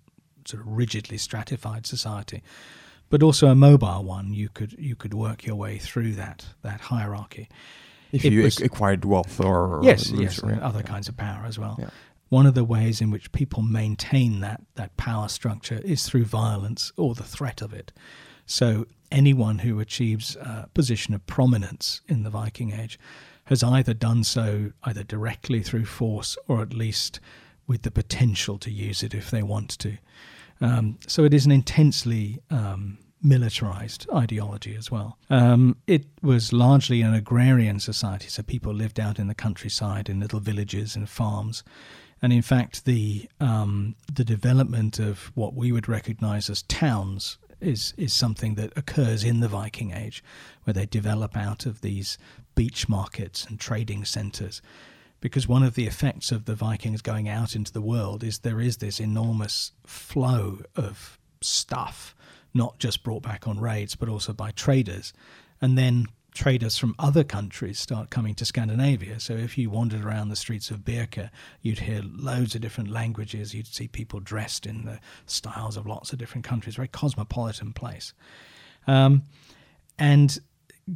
sort 0.46 0.62
of 0.62 0.68
rigidly 0.68 1.18
stratified 1.18 1.87
society, 1.87 2.42
but 3.09 3.23
also 3.23 3.49
a 3.49 3.55
mobile 3.55 4.05
one. 4.05 4.33
You 4.33 4.49
could 4.49 4.73
you 4.79 4.96
could 4.96 5.14
work 5.14 5.44
your 5.44 5.57
way 5.57 5.79
through 5.79 6.12
that 6.12 6.46
that 6.62 6.81
hierarchy. 6.81 7.49
If 8.12 8.25
it 8.25 8.33
you 8.33 8.42
was, 8.42 8.61
acquired 8.61 9.05
wealth 9.05 9.40
or 9.40 9.81
yes, 9.83 10.11
yes, 10.11 10.42
other 10.42 10.81
yeah. 10.81 10.83
kinds 10.83 11.09
of 11.09 11.16
power 11.16 11.44
as 11.46 11.59
well. 11.59 11.77
Yeah. 11.79 11.90
One 12.29 12.46
of 12.46 12.55
the 12.55 12.64
ways 12.64 13.01
in 13.01 13.11
which 13.11 13.33
people 13.33 13.62
maintain 13.62 14.40
that 14.40 14.62
that 14.75 14.96
power 14.96 15.29
structure 15.29 15.81
is 15.85 16.09
through 16.09 16.25
violence 16.25 16.92
or 16.96 17.14
the 17.14 17.25
threat 17.25 17.62
of 17.62 17.73
it. 17.73 17.92
So 18.46 18.87
anyone 19.12 19.61
who 19.61 19.79
achieves 19.81 20.37
a 20.37 20.68
position 20.75 21.14
of 21.14 21.25
prominence 21.27 22.01
in 22.09 22.25
the 22.25 22.31
Viking 22.31 22.73
Age 22.73 22.99
has 23.50 23.64
either 23.64 23.92
done 23.92 24.24
so 24.24 24.72
either 24.84 25.02
directly 25.02 25.60
through 25.60 25.84
force 25.84 26.38
or 26.46 26.62
at 26.62 26.72
least 26.72 27.20
with 27.66 27.82
the 27.82 27.90
potential 27.90 28.58
to 28.58 28.70
use 28.70 29.02
it 29.02 29.12
if 29.12 29.30
they 29.30 29.42
want 29.42 29.70
to. 29.70 29.98
Um, 30.60 30.98
so 31.06 31.24
it 31.24 31.34
is 31.34 31.46
an 31.46 31.52
intensely 31.52 32.40
um, 32.48 32.98
militarized 33.20 34.06
ideology 34.14 34.76
as 34.76 34.90
well. 34.90 35.18
Um, 35.28 35.76
it 35.88 36.06
was 36.22 36.52
largely 36.52 37.02
an 37.02 37.12
agrarian 37.12 37.80
society, 37.80 38.28
so 38.28 38.42
people 38.44 38.72
lived 38.72 39.00
out 39.00 39.18
in 39.18 39.26
the 39.26 39.34
countryside 39.34 40.08
in 40.08 40.20
little 40.20 40.40
villages 40.40 40.94
and 40.94 41.08
farms. 41.08 41.64
And 42.22 42.32
in 42.32 42.42
fact, 42.42 42.84
the 42.84 43.28
um, 43.40 43.96
the 44.12 44.24
development 44.24 44.98
of 44.98 45.32
what 45.34 45.54
we 45.54 45.72
would 45.72 45.88
recognize 45.88 46.48
as 46.50 46.62
towns 46.62 47.38
is 47.60 47.94
is 47.96 48.12
something 48.12 48.54
that 48.56 48.72
occurs 48.76 49.24
in 49.24 49.40
the 49.40 49.48
Viking 49.48 49.92
Age, 49.92 50.22
where 50.64 50.74
they 50.74 50.86
develop 50.86 51.36
out 51.36 51.66
of 51.66 51.80
these 51.80 52.18
beach 52.61 52.90
markets 52.90 53.46
and 53.46 53.59
trading 53.59 54.05
centres. 54.05 54.61
Because 55.23 55.49
one 55.49 55.62
of 55.62 55.77
the 55.77 55.87
effects 55.87 56.31
of 56.31 56.44
the 56.44 56.55
Vikings 56.55 57.01
going 57.01 57.27
out 57.27 57.57
into 57.57 57.73
the 57.73 57.81
world 57.81 58.23
is 58.23 58.40
there 58.40 58.61
is 58.61 58.77
this 58.77 59.01
enormous 59.01 59.73
flow 59.87 60.59
of 60.77 61.18
stuff, 61.40 62.14
not 62.53 62.79
just 62.79 63.03
brought 63.03 63.23
back 63.23 63.49
on 63.49 63.59
raids, 63.59 63.96
but 63.96 64.11
also 64.11 64.35
by 64.35 64.51
traders. 64.51 65.14
And 65.62 65.79
then 65.79 66.09
traders 66.35 66.77
from 66.77 66.94
other 66.99 67.25
countries 67.25 67.79
start 67.79 68.11
coming 68.11 68.35
to 68.35 68.44
Scandinavia. 68.44 69.20
So 69.20 69.33
if 69.33 69.57
you 69.57 69.70
wandered 69.70 70.05
around 70.05 70.29
the 70.29 70.37
streets 70.37 70.70
of 70.70 70.81
Birka, 70.81 71.31
you'd 71.62 71.79
hear 71.79 72.03
loads 72.05 72.55
of 72.55 72.61
different 72.61 72.90
languages. 72.90 73.55
You'd 73.55 73.68
see 73.68 73.88
people 73.88 74.20
dressed 74.20 74.66
in 74.66 74.85
the 74.85 75.01
styles 75.25 75.79
of 75.79 75.87
lots 75.87 76.12
of 76.12 76.18
different 76.18 76.44
countries. 76.44 76.77
Very 76.77 76.88
cosmopolitan 76.88 77.73
place. 77.73 78.12
Um, 78.87 79.23
and 79.99 80.38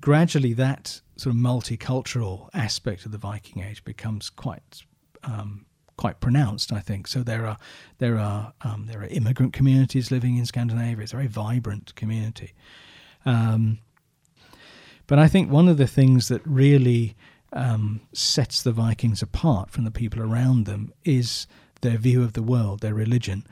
gradually 0.01 0.53
that 0.55 1.01
sort 1.17 1.35
of 1.35 1.41
multicultural 1.41 2.49
aspect 2.53 3.07
of 3.07 3.13
the 3.13 3.19
Viking 3.19 3.63
Age 3.63 3.85
becomes 3.85 4.31
quite 4.31 4.83
um, 5.23 5.67
quite 5.97 6.21
pronounced, 6.21 6.73
I 6.73 6.81
think. 6.81 7.07
So 7.07 7.23
there 7.23 7.47
are 7.47 7.59
there 7.99 8.19
are 8.19 8.53
um, 8.63 8.87
there 8.87 9.01
are 9.01 9.07
immigrant 9.07 9.53
communities 9.53 10.11
living 10.11 10.37
in 10.37 10.47
Scandinavia. 10.47 11.03
It's 11.03 11.13
a 11.13 11.17
very 11.17 11.29
vibrant 11.29 11.95
community. 11.95 12.53
Um, 13.25 13.79
but 15.07 15.19
I 15.19 15.29
think 15.29 15.51
one 15.51 15.69
of 15.69 15.77
the 15.77 15.87
things 15.87 16.29
that 16.29 16.41
really 16.47 17.15
um, 17.53 18.01
sets 18.13 18.63
the 18.63 18.73
Vikings 18.73 19.23
apart 19.23 19.71
from 19.71 19.85
the 19.85 19.91
people 19.91 20.23
around 20.23 20.65
them 20.65 20.93
is 21.05 21.47
their 21.83 21.99
view 21.99 22.23
of 22.23 22.33
the 22.33 22.43
world, 22.43 22.81
their 22.81 22.95
religion. 22.95 23.47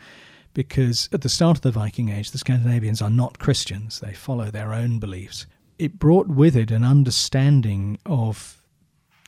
Because 0.55 1.09
at 1.13 1.23
the 1.23 1.29
start 1.29 1.59
of 1.59 1.63
the 1.63 1.71
Viking 1.71 2.11
Age, 2.11 2.31
the 2.31 2.39
Scandinavians 2.39 3.01
are 3.01 3.11
not 3.11 3.39
Christians; 3.39 4.01
they 4.01 4.13
follow 4.13 4.51
their 4.51 4.75
own 4.75 4.99
beliefs 4.99 5.47
it 5.79 5.99
brought 5.99 6.29
with 6.29 6.57
it 6.57 6.71
an 6.71 6.85
understanding 6.85 7.99
of 8.07 8.63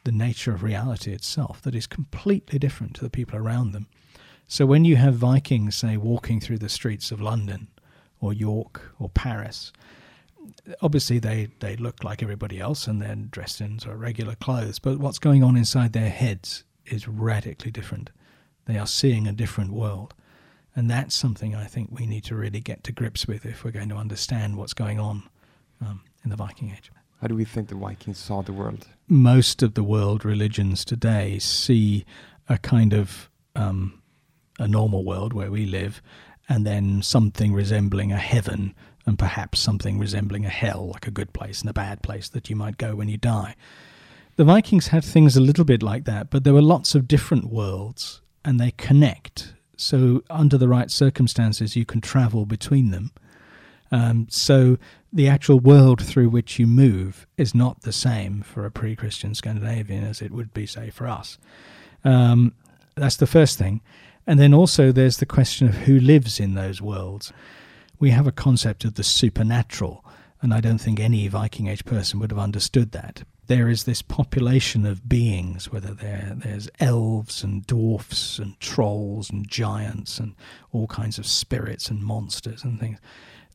the 0.05 0.13
nature 0.13 0.53
of 0.53 0.63
reality 0.63 1.13
itself 1.13 1.63
that 1.63 1.75
is 1.75 1.87
completely 1.87 2.59
different 2.59 2.95
to 2.95 3.03
the 3.03 3.11
people 3.11 3.39
around 3.39 3.73
them. 3.73 3.87
So 4.47 4.67
when 4.67 4.85
you 4.85 4.97
have 4.97 5.15
Vikings, 5.15 5.77
say, 5.77 5.97
walking 5.97 6.41
through 6.41 6.59
the 6.59 6.69
streets 6.69 7.11
of 7.11 7.21
London 7.21 7.69
or 8.21 8.33
York 8.33 8.93
or 8.99 9.09
Paris, 9.09 9.73
obviously 10.83 11.19
they, 11.19 11.49
they 11.61 11.77
look 11.77 12.05
like 12.05 12.23
everybody 12.23 12.61
else 12.61 12.87
and 12.87 13.01
they're 13.01 13.15
dressed 13.15 13.61
in 13.61 13.79
sort 13.79 13.95
of 13.95 14.01
regular 14.01 14.35
clothes, 14.35 14.79
but 14.79 14.99
what's 14.99 15.19
going 15.19 15.43
on 15.43 15.57
inside 15.57 15.93
their 15.93 16.11
heads 16.11 16.65
is 16.85 17.09
radically 17.09 17.71
different. 17.71 18.11
They 18.67 18.79
are 18.79 18.87
seeing 18.87 19.27
a 19.27 19.33
different 19.33 19.73
world. 19.73 20.15
And 20.77 20.91
that's 20.91 21.15
something 21.15 21.55
I 21.55 21.65
think 21.65 21.91
we 21.91 22.05
need 22.05 22.25
to 22.25 22.35
really 22.35 22.61
get 22.61 22.83
to 22.85 22.93
grips 22.93 23.27
with 23.27 23.47
if 23.47 23.65
we're 23.65 23.71
going 23.71 23.89
to 23.91 23.97
understand 23.97 24.57
what's 24.57 24.75
going 24.75 24.99
on 24.99 25.23
um, 25.81 26.03
in 26.25 26.31
the 26.31 26.37
Viking 26.37 26.71
Age. 26.71 26.91
How 27.21 27.29
do 27.29 27.35
we 27.35 27.45
think 27.45 27.69
the 27.69 27.75
Vikings 27.75 28.19
saw 28.19 28.43
the 28.43 28.53
world? 28.53 28.89
Most 29.09 29.63
of 29.63 29.75
the 29.75 29.85
world 29.85 30.25
religions 30.25 30.85
today 30.85 31.39
see 31.39 32.05
a 32.49 32.59
kind 32.59 32.93
of 32.93 33.31
um, 33.55 34.03
a 34.59 34.69
normal 34.69 35.05
world 35.05 35.33
where 35.33 35.51
we 35.51 35.67
live, 35.67 36.03
and 36.49 36.67
then 36.67 37.03
something 37.03 37.53
resembling 37.53 38.13
a 38.13 38.19
heaven, 38.19 38.75
and 39.07 39.19
perhaps 39.19 39.61
something 39.61 39.99
resembling 39.99 40.45
a 40.45 40.51
hell, 40.51 40.91
like 40.93 41.07
a 41.07 41.11
good 41.11 41.33
place 41.33 41.61
and 41.61 41.71
a 41.71 41.75
bad 41.75 42.03
place 42.03 42.29
that 42.31 42.51
you 42.51 42.57
might 42.57 42.79
go 42.79 42.95
when 42.95 43.09
you 43.09 43.17
die. 43.17 43.55
The 44.37 44.45
Vikings 44.45 44.89
had 44.89 45.05
things 45.05 45.37
a 45.37 45.41
little 45.41 45.65
bit 45.65 45.83
like 45.83 46.05
that, 46.05 46.31
but 46.31 46.45
there 46.45 46.55
were 46.55 46.63
lots 46.63 46.95
of 46.95 47.07
different 47.07 47.51
worlds, 47.51 48.21
and 48.45 48.59
they 48.59 48.73
connect. 48.73 49.55
So, 49.77 50.23
under 50.31 50.57
the 50.57 50.69
right 50.69 50.91
circumstances, 50.91 51.77
you 51.77 51.85
can 51.85 52.01
travel 52.01 52.47
between 52.47 52.91
them. 52.91 53.13
Um, 53.91 54.27
so, 54.31 54.79
the 55.15 55.29
actual 55.29 55.61
world 55.61 56.05
through 56.05 56.29
which 56.29 56.59
you 56.59 56.67
move 56.67 57.29
is 57.37 57.55
not 57.55 57.83
the 57.83 57.93
same 57.93 58.43
for 58.43 58.67
a 58.67 58.71
pre 58.71 58.97
Christian 58.97 59.33
Scandinavian 59.33 60.03
as 60.03 60.21
it 60.21 60.33
would 60.33 60.53
be, 60.53 60.67
say, 60.67 60.91
for 60.91 61.07
us. 61.07 61.39
Um, 62.03 62.53
that's 62.97 63.17
the 63.17 63.27
first 63.27 63.57
thing. 63.57 63.81
And 64.27 64.41
then 64.41 64.53
also 64.53 64.91
there's 64.91 65.19
the 65.19 65.27
question 65.27 65.69
of 65.69 65.75
who 65.75 66.01
lives 66.01 66.41
in 66.41 66.55
those 66.55 66.83
worlds. 66.83 67.33
We 68.01 68.11
have 68.11 68.27
a 68.27 68.33
concept 68.33 68.85
of 68.85 68.95
the 68.95 69.05
supernatural, 69.05 70.05
and 70.43 70.53
I 70.53 70.61
don't 70.61 70.79
think 70.79 70.99
any 70.99 71.29
Viking 71.29 71.69
Age 71.69 71.85
person 71.85 72.19
would 72.19 72.33
have 72.33 72.39
understood 72.39 72.91
that. 72.91 73.23
There 73.47 73.69
is 73.69 73.85
this 73.85 74.03
population 74.03 74.85
of 74.85 75.09
beings, 75.09 75.71
whether 75.71 75.95
there's 75.95 76.69
elves 76.81 77.45
and 77.45 77.65
dwarfs 77.67 78.39
and 78.41 78.59
trolls 78.59 79.31
and 79.31 79.49
giants 79.49 80.19
and 80.19 80.35
all 80.73 80.89
kinds 80.89 81.19
of 81.19 81.27
spirits 81.27 81.89
and 81.89 82.03
monsters 82.03 82.65
and 82.65 82.81
things, 82.81 82.99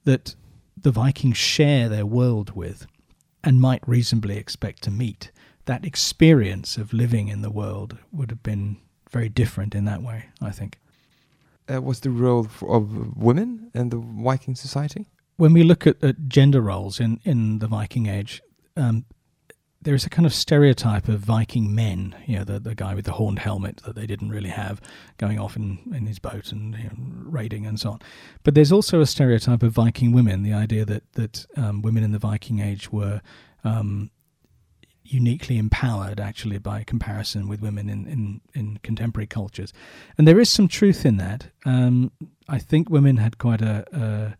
that 0.05 0.35
the 0.81 0.91
Vikings 0.91 1.37
share 1.37 1.89
their 1.89 2.05
world 2.05 2.55
with 2.55 2.87
and 3.43 3.61
might 3.61 3.87
reasonably 3.87 4.37
expect 4.37 4.83
to 4.83 4.91
meet. 4.91 5.31
That 5.65 5.85
experience 5.85 6.77
of 6.77 6.93
living 6.93 7.27
in 7.27 7.41
the 7.41 7.51
world 7.51 7.97
would 8.11 8.31
have 8.31 8.43
been 8.43 8.77
very 9.09 9.29
different 9.29 9.75
in 9.75 9.85
that 9.85 10.01
way, 10.01 10.25
I 10.41 10.51
think. 10.51 10.79
Uh, 11.71 11.81
was 11.81 11.99
the 11.99 12.09
role 12.09 12.47
of 12.61 13.17
women 13.17 13.71
in 13.73 13.89
the 13.89 13.97
Viking 13.97 14.55
society? 14.55 15.07
When 15.37 15.53
we 15.53 15.63
look 15.63 15.85
at, 15.85 16.03
at 16.03 16.27
gender 16.27 16.61
roles 16.61 16.99
in, 16.99 17.19
in 17.23 17.59
the 17.59 17.67
Viking 17.67 18.07
Age, 18.07 18.41
um, 18.75 19.05
there 19.81 19.95
is 19.95 20.05
a 20.05 20.09
kind 20.09 20.25
of 20.25 20.33
stereotype 20.33 21.07
of 21.07 21.21
Viking 21.21 21.73
men, 21.73 22.15
you 22.25 22.37
know, 22.37 22.43
the, 22.43 22.59
the 22.59 22.75
guy 22.75 22.93
with 22.93 23.05
the 23.05 23.13
horned 23.13 23.39
helmet 23.39 23.81
that 23.85 23.95
they 23.95 24.05
didn't 24.05 24.29
really 24.29 24.49
have, 24.49 24.81
going 25.17 25.39
off 25.39 25.55
in, 25.55 25.79
in 25.95 26.05
his 26.05 26.19
boat 26.19 26.51
and 26.51 26.75
you 26.75 26.83
know, 26.83 26.91
raiding 26.97 27.65
and 27.65 27.79
so 27.79 27.91
on. 27.91 27.99
But 28.43 28.55
there's 28.55 28.73
also 28.73 28.99
a 28.99 29.05
stereotype 29.05 29.63
of 29.63 29.71
Viking 29.71 30.11
women, 30.11 30.43
the 30.43 30.53
idea 30.53 30.83
that, 30.85 31.11
that 31.13 31.45
um, 31.55 31.81
women 31.81 32.03
in 32.03 32.11
the 32.11 32.19
Viking 32.19 32.59
Age 32.59 32.91
were 32.91 33.21
um, 33.63 34.11
uniquely 35.05 35.57
empowered 35.57 36.19
actually 36.19 36.57
by 36.57 36.83
comparison 36.83 37.47
with 37.47 37.61
women 37.61 37.89
in, 37.89 38.05
in, 38.05 38.41
in 38.53 38.79
contemporary 38.83 39.27
cultures. 39.27 39.71
And 40.17 40.27
there 40.27 40.41
is 40.41 40.49
some 40.49 40.67
truth 40.67 41.05
in 41.05 41.17
that. 41.17 41.47
Um, 41.65 42.11
I 42.49 42.59
think 42.59 42.89
women 42.89 43.15
had 43.15 43.37
quite 43.37 43.61
a, 43.61 43.85
a, 43.93 44.35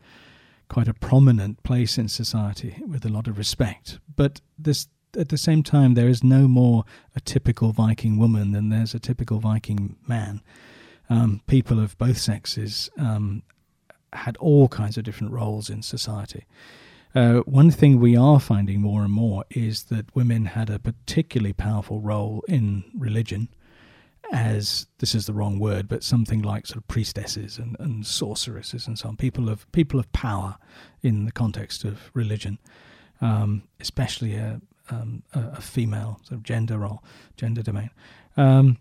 quite 0.68 0.90
a 0.90 0.94
prominent 0.94 1.64
place 1.64 1.98
in 1.98 2.10
society 2.10 2.84
with 2.86 3.06
a 3.06 3.10
lot 3.10 3.28
of 3.28 3.38
respect. 3.38 4.00
But 4.16 4.42
this 4.58 4.88
at 5.18 5.30
the 5.30 5.38
same 5.38 5.64
time 5.64 5.94
there 5.94 6.08
is 6.08 6.24
no 6.24 6.48
more 6.48 6.84
a 7.16 7.20
typical 7.20 7.72
Viking 7.72 8.18
woman 8.18 8.52
than 8.52 8.70
there's 8.70 8.94
a 8.94 9.00
typical 9.00 9.40
Viking 9.40 9.96
man. 10.08 10.42
Um, 11.10 11.42
people 11.48 11.80
of 11.80 11.98
both 11.98 12.18
sexes 12.18 12.90
um, 12.98 13.44
had 14.14 14.38
all 14.38 14.68
kinds 14.68 14.98
of 14.98 15.04
different 15.04 15.34
roles 15.34 15.70
in 15.70 15.82
society. 15.82 16.46
Uh, 17.16 17.40
one 17.40 17.72
thing 17.72 18.00
we 18.00 18.16
are 18.16 18.40
finding 18.40 18.82
more 18.82 19.02
and 19.02 19.12
more 19.12 19.44
is 19.50 19.86
that 19.86 20.16
women 20.16 20.46
had 20.46 20.70
a 20.70 20.78
particularly 20.78 21.54
powerful 21.54 22.00
role 22.00 22.44
in 22.48 22.84
religion 22.96 23.50
as 24.32 24.86
this 25.00 25.16
is 25.16 25.26
the 25.26 25.34
wrong 25.34 25.58
word, 25.58 25.88
but 25.88 26.04
something 26.04 26.42
like 26.42 26.68
sort 26.68 26.78
of 26.78 26.88
priestesses 26.88 27.58
and, 27.58 27.76
and 27.80 28.06
sorceresses 28.06 28.86
and 28.86 29.00
so 29.00 29.10
on, 29.10 29.18
people 29.18 29.50
of 29.50 29.70
people 29.72 30.00
of 30.00 30.12
power 30.12 30.58
in 31.02 31.26
the 31.26 31.32
context 31.32 31.84
of 31.84 32.12
religion, 32.14 32.60
um, 33.22 33.64
especially 33.80 34.36
a, 34.36 34.62
um, 34.90 35.24
a, 35.34 35.62
female 35.62 36.20
sort 36.24 36.38
of 36.38 36.44
gender 36.44 36.78
role, 36.78 37.04
gender 37.36 37.62
domain. 37.62 37.90
Um, 38.38 38.78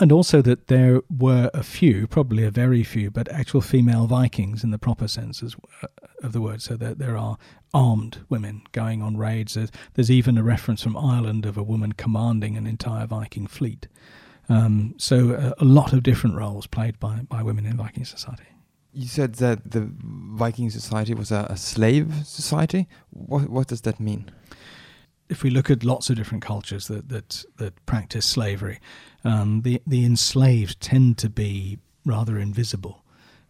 and 0.00 0.12
also 0.12 0.40
that 0.42 0.68
there 0.68 1.02
were 1.10 1.50
a 1.52 1.62
few, 1.62 2.06
probably 2.06 2.44
a 2.44 2.50
very 2.50 2.84
few, 2.84 3.10
but 3.10 3.28
actual 3.32 3.60
female 3.60 4.06
Vikings 4.06 4.62
in 4.62 4.70
the 4.70 4.78
proper 4.78 5.08
sense 5.08 5.42
uh, 5.42 5.86
of 6.22 6.32
the 6.32 6.40
word. 6.40 6.62
So 6.62 6.76
that 6.76 6.98
there 6.98 7.16
are 7.16 7.36
armed 7.74 8.18
women 8.28 8.62
going 8.72 9.02
on 9.02 9.16
raids. 9.16 9.54
There's, 9.54 9.70
there's, 9.94 10.10
even 10.10 10.38
a 10.38 10.42
reference 10.42 10.82
from 10.82 10.96
Ireland 10.96 11.44
of 11.46 11.56
a 11.58 11.62
woman 11.64 11.92
commanding 11.92 12.56
an 12.56 12.66
entire 12.66 13.06
Viking 13.06 13.48
fleet. 13.48 13.88
Um, 14.48 14.94
so 14.98 15.54
a, 15.58 15.62
a, 15.62 15.64
lot 15.64 15.92
of 15.92 16.02
different 16.02 16.36
roles 16.36 16.66
played 16.66 16.98
by, 16.98 17.20
by 17.28 17.42
women 17.42 17.66
in 17.66 17.76
Viking 17.76 18.04
society. 18.04 18.44
You 18.92 19.06
said 19.06 19.34
that 19.34 19.72
the 19.72 19.90
Viking 19.92 20.70
society 20.70 21.12
was 21.12 21.30
a, 21.30 21.46
a 21.50 21.56
slave 21.56 22.14
society. 22.24 22.88
What, 23.10 23.48
what 23.50 23.66
does 23.66 23.82
that 23.82 24.00
mean? 24.00 24.30
If 25.28 25.42
we 25.42 25.50
look 25.50 25.70
at 25.70 25.84
lots 25.84 26.10
of 26.10 26.16
different 26.16 26.44
cultures 26.44 26.88
that 26.88 27.08
that, 27.08 27.44
that 27.56 27.86
practice 27.86 28.26
slavery, 28.26 28.78
um, 29.24 29.62
the 29.62 29.80
the 29.86 30.04
enslaved 30.04 30.80
tend 30.80 31.18
to 31.18 31.28
be 31.28 31.78
rather 32.04 32.38
invisible. 32.38 33.04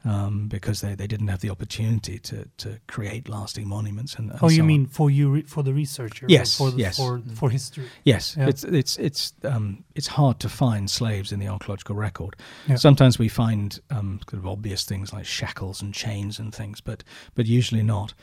Um, 0.04 0.46
because 0.46 0.80
they, 0.80 0.94
they 0.94 1.08
didn't 1.08 1.26
have 1.26 1.40
the 1.40 1.50
opportunity 1.50 2.20
to, 2.20 2.48
to 2.58 2.78
create 2.86 3.28
lasting 3.28 3.68
monuments. 3.68 4.14
And, 4.14 4.30
and 4.30 4.38
oh, 4.40 4.48
you 4.48 4.58
so 4.58 4.62
mean 4.62 4.86
for 4.86 5.10
you 5.10 5.42
for 5.42 5.64
the 5.64 5.74
researcher? 5.74 6.24
Yes, 6.28 6.56
for 6.56 6.70
the, 6.70 6.78
yes. 6.78 6.96
for, 6.96 7.20
for 7.34 7.50
history. 7.50 7.86
Yes, 8.04 8.36
yeah. 8.38 8.48
it's 8.48 8.62
it's 8.62 8.96
it's 8.96 9.32
um, 9.42 9.84
it's 9.96 10.06
hard 10.06 10.38
to 10.38 10.48
find 10.48 10.88
slaves 10.88 11.32
in 11.32 11.40
the 11.40 11.48
archaeological 11.48 11.96
record. 11.96 12.36
Yeah. 12.68 12.76
Sometimes 12.76 13.18
we 13.18 13.28
find 13.28 13.80
um, 13.90 14.20
sort 14.30 14.40
of 14.40 14.46
obvious 14.46 14.84
things 14.84 15.12
like 15.12 15.26
shackles 15.26 15.82
and 15.82 15.92
chains 15.92 16.38
and 16.38 16.54
things, 16.54 16.80
but 16.80 17.02
but 17.34 17.46
usually 17.46 17.82
not. 17.82 18.14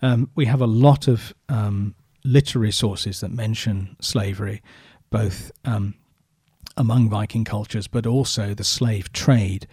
Um, 0.00 0.30
we 0.34 0.46
have 0.46 0.62
a 0.62 0.66
lot 0.66 1.08
of 1.08 1.34
um, 1.50 1.94
literary 2.32 2.72
sources 2.72 3.20
that 3.20 3.30
mention 3.30 3.96
slavery, 4.00 4.62
both 5.10 5.50
um, 5.64 5.94
among 6.76 7.08
Viking 7.08 7.44
cultures, 7.44 7.88
but 7.88 8.06
also 8.06 8.54
the 8.54 8.64
slave 8.64 9.12
trade. 9.12 9.66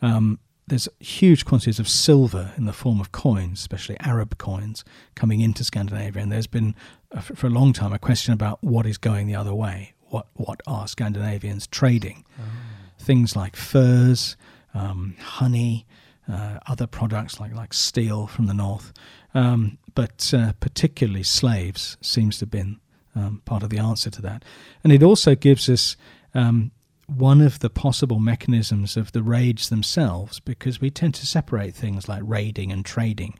Um, 0.00 0.38
there's 0.66 0.88
huge 1.00 1.44
quantities 1.44 1.78
of 1.78 1.88
silver 1.88 2.52
in 2.56 2.66
the 2.66 2.72
form 2.72 3.00
of 3.00 3.10
coins, 3.12 3.60
especially 3.60 3.98
Arab 4.00 4.38
coins, 4.38 4.84
coming 5.14 5.40
into 5.40 5.64
Scandinavia. 5.64 6.22
And 6.22 6.30
there's 6.30 6.46
been, 6.46 6.74
uh, 7.12 7.20
for 7.20 7.46
a 7.46 7.50
long 7.50 7.72
time, 7.72 7.92
a 7.92 7.98
question 7.98 8.34
about 8.34 8.62
what 8.62 8.86
is 8.86 8.98
going 8.98 9.26
the 9.26 9.34
other 9.34 9.54
way. 9.54 9.94
What 10.10 10.26
what 10.34 10.60
are 10.66 10.88
Scandinavians 10.88 11.66
trading? 11.66 12.24
Oh. 12.38 12.42
Things 12.98 13.36
like 13.36 13.56
furs, 13.56 14.36
um, 14.74 15.16
honey, 15.20 15.86
uh, 16.30 16.58
other 16.66 16.86
products 16.86 17.40
like 17.40 17.54
like 17.54 17.72
steel 17.72 18.26
from 18.26 18.46
the 18.46 18.54
north, 18.54 18.92
um, 19.34 19.78
but 19.98 20.32
uh, 20.32 20.52
particularly 20.60 21.24
slaves 21.24 21.96
seems 22.00 22.38
to 22.38 22.44
have 22.44 22.52
been 22.52 22.78
um, 23.16 23.42
part 23.44 23.64
of 23.64 23.70
the 23.70 23.80
answer 23.80 24.08
to 24.08 24.22
that. 24.22 24.44
And 24.84 24.92
it 24.92 25.02
also 25.02 25.34
gives 25.34 25.68
us 25.68 25.96
um, 26.34 26.70
one 27.08 27.40
of 27.40 27.58
the 27.58 27.68
possible 27.68 28.20
mechanisms 28.20 28.96
of 28.96 29.10
the 29.10 29.24
raids 29.24 29.70
themselves, 29.70 30.38
because 30.38 30.80
we 30.80 30.88
tend 30.88 31.14
to 31.14 31.26
separate 31.26 31.74
things 31.74 32.08
like 32.08 32.22
raiding 32.24 32.70
and 32.70 32.84
trading, 32.84 33.36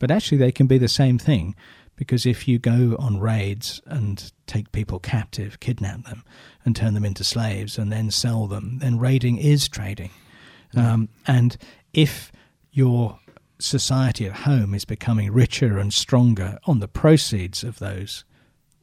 but 0.00 0.10
actually 0.10 0.38
they 0.38 0.50
can 0.50 0.66
be 0.66 0.78
the 0.78 0.88
same 0.88 1.16
thing. 1.16 1.54
Because 1.94 2.26
if 2.26 2.48
you 2.48 2.58
go 2.58 2.96
on 2.98 3.20
raids 3.20 3.80
and 3.86 4.32
take 4.48 4.72
people 4.72 4.98
captive, 4.98 5.60
kidnap 5.60 6.02
them, 6.06 6.24
and 6.64 6.74
turn 6.74 6.94
them 6.94 7.04
into 7.04 7.22
slaves, 7.22 7.78
and 7.78 7.92
then 7.92 8.10
sell 8.10 8.48
them, 8.48 8.80
then 8.80 8.98
raiding 8.98 9.38
is 9.38 9.68
trading. 9.68 10.10
Um, 10.76 11.08
and 11.28 11.56
if 11.94 12.32
your 12.72 13.20
society 13.62 14.26
at 14.26 14.32
home 14.32 14.74
is 14.74 14.84
becoming 14.84 15.32
richer 15.32 15.78
and 15.78 15.92
stronger 15.92 16.58
on 16.64 16.80
the 16.80 16.88
proceeds 16.88 17.62
of 17.62 17.78
those 17.78 18.24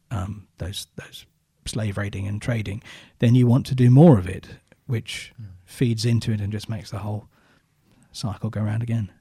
um, 0.10 0.48
those 0.58 0.88
those 0.96 1.26
slave 1.66 1.98
raiding 1.98 2.28
and 2.28 2.42
trading, 2.42 2.82
then 3.20 3.36
you 3.36 3.46
want 3.46 3.66
to 3.66 3.76
do 3.76 3.90
more 3.90 4.18
of 4.18 4.28
it, 4.28 4.48
which 4.86 5.34
mm. 5.42 5.48
feeds 5.66 6.06
into 6.06 6.32
it 6.32 6.40
and 6.40 6.52
just 6.52 6.70
makes 6.70 6.92
the 6.92 7.00
whole 7.00 7.28
cycle 8.12 8.50
go 8.50 8.62
around 8.62 8.82
again. 8.82 9.12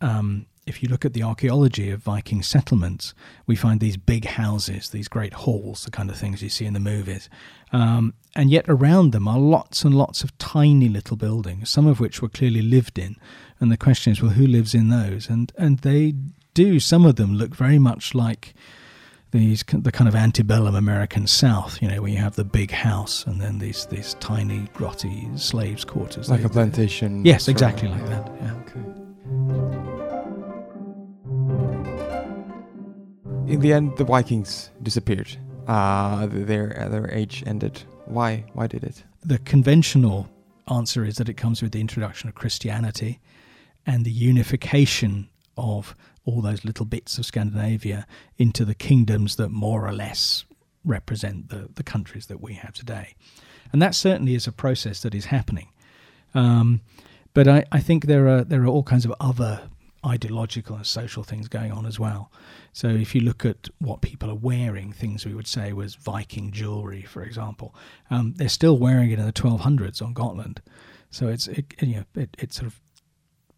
Um, 0.00 0.46
if 0.66 0.82
you 0.82 0.88
look 0.88 1.04
at 1.04 1.12
the 1.12 1.22
archaeology 1.22 1.90
of 1.90 2.00
Viking 2.00 2.42
settlements, 2.42 3.14
we 3.46 3.56
find 3.56 3.80
these 3.80 3.96
big 3.96 4.24
houses, 4.24 4.90
these 4.90 5.08
great 5.08 5.34
halls, 5.34 5.84
the 5.84 5.90
kind 5.90 6.08
of 6.10 6.16
things 6.16 6.42
you 6.42 6.48
see 6.48 6.64
in 6.64 6.72
the 6.72 6.80
movies. 6.80 7.28
Um, 7.72 8.14
and 8.34 8.50
yet 8.50 8.64
around 8.68 9.12
them 9.12 9.28
are 9.28 9.38
lots 9.38 9.84
and 9.84 9.94
lots 9.94 10.24
of 10.24 10.36
tiny 10.38 10.88
little 10.88 11.16
buildings, 11.16 11.68
some 11.70 11.86
of 11.86 12.00
which 12.00 12.22
were 12.22 12.28
clearly 12.28 12.62
lived 12.62 12.98
in. 12.98 13.16
And 13.60 13.70
the 13.70 13.76
question 13.76 14.12
is, 14.12 14.22
well, 14.22 14.32
who 14.32 14.46
lives 14.46 14.74
in 14.74 14.88
those? 14.88 15.28
And 15.28 15.52
and 15.56 15.80
they 15.80 16.14
do. 16.54 16.80
Some 16.80 17.04
of 17.04 17.16
them 17.16 17.34
look 17.34 17.54
very 17.54 17.78
much 17.78 18.14
like 18.14 18.54
these 19.30 19.64
the 19.72 19.92
kind 19.92 20.08
of 20.08 20.14
antebellum 20.14 20.74
American 20.74 21.26
South, 21.26 21.82
you 21.82 21.88
know, 21.88 22.00
where 22.00 22.10
you 22.10 22.18
have 22.18 22.36
the 22.36 22.44
big 22.44 22.70
house 22.70 23.26
and 23.26 23.40
then 23.40 23.58
these 23.58 23.86
these 23.86 24.14
tiny 24.14 24.68
grotty 24.74 25.38
slaves' 25.38 25.84
quarters. 25.84 26.30
Like 26.30 26.44
a 26.44 26.48
plantation. 26.48 27.24
Yes, 27.24 27.48
exactly 27.48 27.88
like 27.88 28.06
that. 28.06 28.30
Yeah. 28.40 28.54
Okay. 28.66 29.90
In 33.46 33.60
the 33.60 33.74
end, 33.74 33.96
the 33.98 34.04
Vikings 34.04 34.70
disappeared. 34.82 35.36
Uh, 35.66 36.26
their 36.26 36.88
their 36.90 37.10
age 37.10 37.42
ended. 37.46 37.82
Why? 38.06 38.44
Why 38.54 38.66
did 38.66 38.84
it? 38.84 39.04
The 39.22 39.38
conventional 39.38 40.28
answer 40.70 41.04
is 41.04 41.16
that 41.16 41.28
it 41.28 41.34
comes 41.34 41.62
with 41.62 41.72
the 41.72 41.80
introduction 41.80 42.28
of 42.28 42.34
Christianity 42.34 43.20
and 43.86 44.04
the 44.04 44.10
unification 44.10 45.28
of 45.58 45.94
all 46.24 46.40
those 46.40 46.64
little 46.64 46.86
bits 46.86 47.18
of 47.18 47.26
Scandinavia 47.26 48.06
into 48.38 48.64
the 48.64 48.74
kingdoms 48.74 49.36
that 49.36 49.50
more 49.50 49.86
or 49.86 49.92
less 49.92 50.44
represent 50.84 51.50
the, 51.50 51.68
the 51.74 51.82
countries 51.82 52.26
that 52.26 52.40
we 52.40 52.54
have 52.54 52.72
today. 52.72 53.14
And 53.72 53.82
that 53.82 53.94
certainly 53.94 54.34
is 54.34 54.46
a 54.46 54.52
process 54.52 55.00
that 55.00 55.14
is 55.14 55.26
happening. 55.26 55.68
Um, 56.34 56.80
but 57.34 57.46
I, 57.46 57.64
I 57.70 57.80
think 57.80 58.06
there 58.06 58.26
are 58.28 58.42
there 58.42 58.62
are 58.62 58.68
all 58.68 58.82
kinds 58.82 59.04
of 59.04 59.12
other 59.20 59.68
ideological 60.06 60.76
and 60.76 60.86
social 60.86 61.22
things 61.22 61.48
going 61.48 61.72
on 61.72 61.86
as 61.86 61.98
well. 61.98 62.30
So 62.72 62.88
if 62.88 63.14
you 63.14 63.20
look 63.22 63.44
at 63.46 63.68
what 63.78 64.00
people 64.00 64.30
are 64.30 64.34
wearing, 64.34 64.92
things 64.92 65.24
we 65.24 65.34
would 65.34 65.46
say 65.46 65.72
was 65.72 65.94
Viking 65.94 66.50
jewelry, 66.52 67.02
for 67.02 67.22
example, 67.22 67.74
um, 68.10 68.34
they're 68.36 68.48
still 68.48 68.76
wearing 68.78 69.10
it 69.10 69.18
in 69.18 69.26
the 69.26 69.32
1200s 69.32 70.02
on 70.02 70.12
Gotland. 70.12 70.60
So 71.10 71.28
it's 71.28 71.46
it, 71.48 71.74
you 71.80 71.96
know 71.96 72.04
it, 72.14 72.36
it 72.38 72.52
sort 72.52 72.66
of 72.66 72.80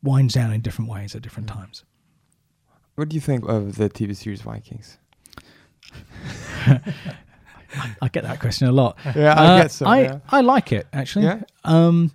winds 0.02 0.35
down 0.35 0.52
in 0.52 0.61
different 0.61 0.90
ways 0.90 1.14
at 1.16 1.22
different 1.22 1.48
Mm. 1.48 1.54
times. 1.54 1.85
What 2.96 3.09
do 3.09 3.14
you 3.14 3.20
think 3.20 3.46
of 3.48 3.76
the 3.76 3.88
TV 3.90 4.14
series 4.16 4.42
Vikings? 4.42 4.98
I 8.00 8.09
get 8.11 8.24
that 8.24 8.40
question 8.40 8.68
a 8.68 8.72
lot. 8.72 8.96
Yeah, 9.14 9.32
Uh, 9.35 9.68
I, 9.85 10.00
yeah. 10.02 10.18
I 10.28 10.40
like 10.40 10.72
it 10.72 10.87
actually. 10.92 11.24
Yeah? 11.26 11.40
Um, 11.64 12.12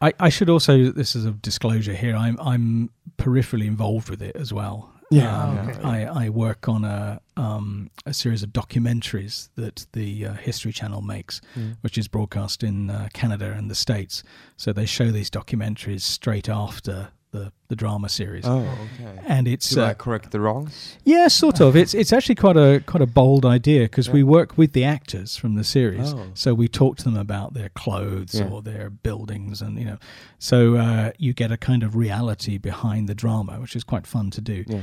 I, 0.00 0.12
I 0.20 0.28
should 0.28 0.50
also 0.50 0.90
this 0.90 1.16
is 1.16 1.24
a 1.24 1.30
disclosure 1.32 1.94
here. 1.94 2.14
I'm 2.16 2.38
I'm 2.40 2.90
peripherally 3.18 3.66
involved 3.66 4.10
with 4.10 4.22
it 4.22 4.36
as 4.36 4.52
well. 4.52 4.90
Yeah, 5.10 5.42
Um, 5.42 5.68
yeah. 5.68 5.78
I, 5.88 6.24
I 6.24 6.28
work 6.30 6.68
on 6.68 6.84
a 6.84 7.20
um, 7.36 7.90
a 8.04 8.12
series 8.12 8.42
of 8.42 8.50
documentaries 8.50 9.48
that 9.56 9.86
the 9.92 10.26
uh, 10.26 10.32
History 10.34 10.72
Channel 10.72 11.00
makes, 11.02 11.40
Mm. 11.56 11.76
which 11.82 11.96
is 11.96 12.08
broadcast 12.08 12.62
in 12.62 12.90
uh, 12.90 13.08
Canada 13.12 13.52
and 13.56 13.70
the 13.70 13.74
States. 13.74 14.22
So 14.56 14.72
they 14.72 14.86
show 14.86 15.10
these 15.12 15.30
documentaries 15.30 16.00
straight 16.02 16.48
after 16.48 17.08
the 17.36 17.52
the 17.68 17.76
drama 17.76 18.08
series, 18.08 18.44
Oh, 18.46 18.58
okay. 18.58 19.18
and 19.26 19.48
it's 19.48 19.70
Do 19.70 19.80
uh, 19.82 19.86
I 19.90 19.94
correct 19.94 20.30
the 20.30 20.38
wrongs? 20.40 20.96
yeah, 21.04 21.28
sort 21.28 21.60
of. 21.60 21.74
It's 21.76 21.94
it's 21.94 22.12
actually 22.12 22.36
quite 22.36 22.56
a 22.56 22.82
quite 22.86 23.02
a 23.02 23.06
bold 23.20 23.44
idea 23.44 23.82
because 23.88 24.08
we 24.18 24.22
work 24.22 24.56
with 24.58 24.72
the 24.72 24.84
actors 24.84 25.36
from 25.36 25.54
the 25.56 25.64
series, 25.64 26.12
Oh. 26.14 26.26
so 26.34 26.54
we 26.54 26.68
talk 26.68 26.96
to 26.98 27.04
them 27.04 27.16
about 27.16 27.54
their 27.54 27.70
clothes 27.70 28.34
Yeah. 28.34 28.48
or 28.50 28.62
their 28.62 28.88
buildings, 28.90 29.62
and 29.62 29.78
you 29.78 29.84
know, 29.84 29.98
so 30.38 30.76
uh, 30.76 31.10
you 31.18 31.32
get 31.32 31.50
a 31.52 31.56
kind 31.56 31.82
of 31.82 31.94
reality 31.96 32.58
behind 32.58 33.08
the 33.08 33.14
drama, 33.14 33.60
which 33.60 33.74
is 33.76 33.84
quite 33.84 34.06
fun 34.06 34.30
to 34.30 34.40
do. 34.40 34.64
Yeah. 34.66 34.80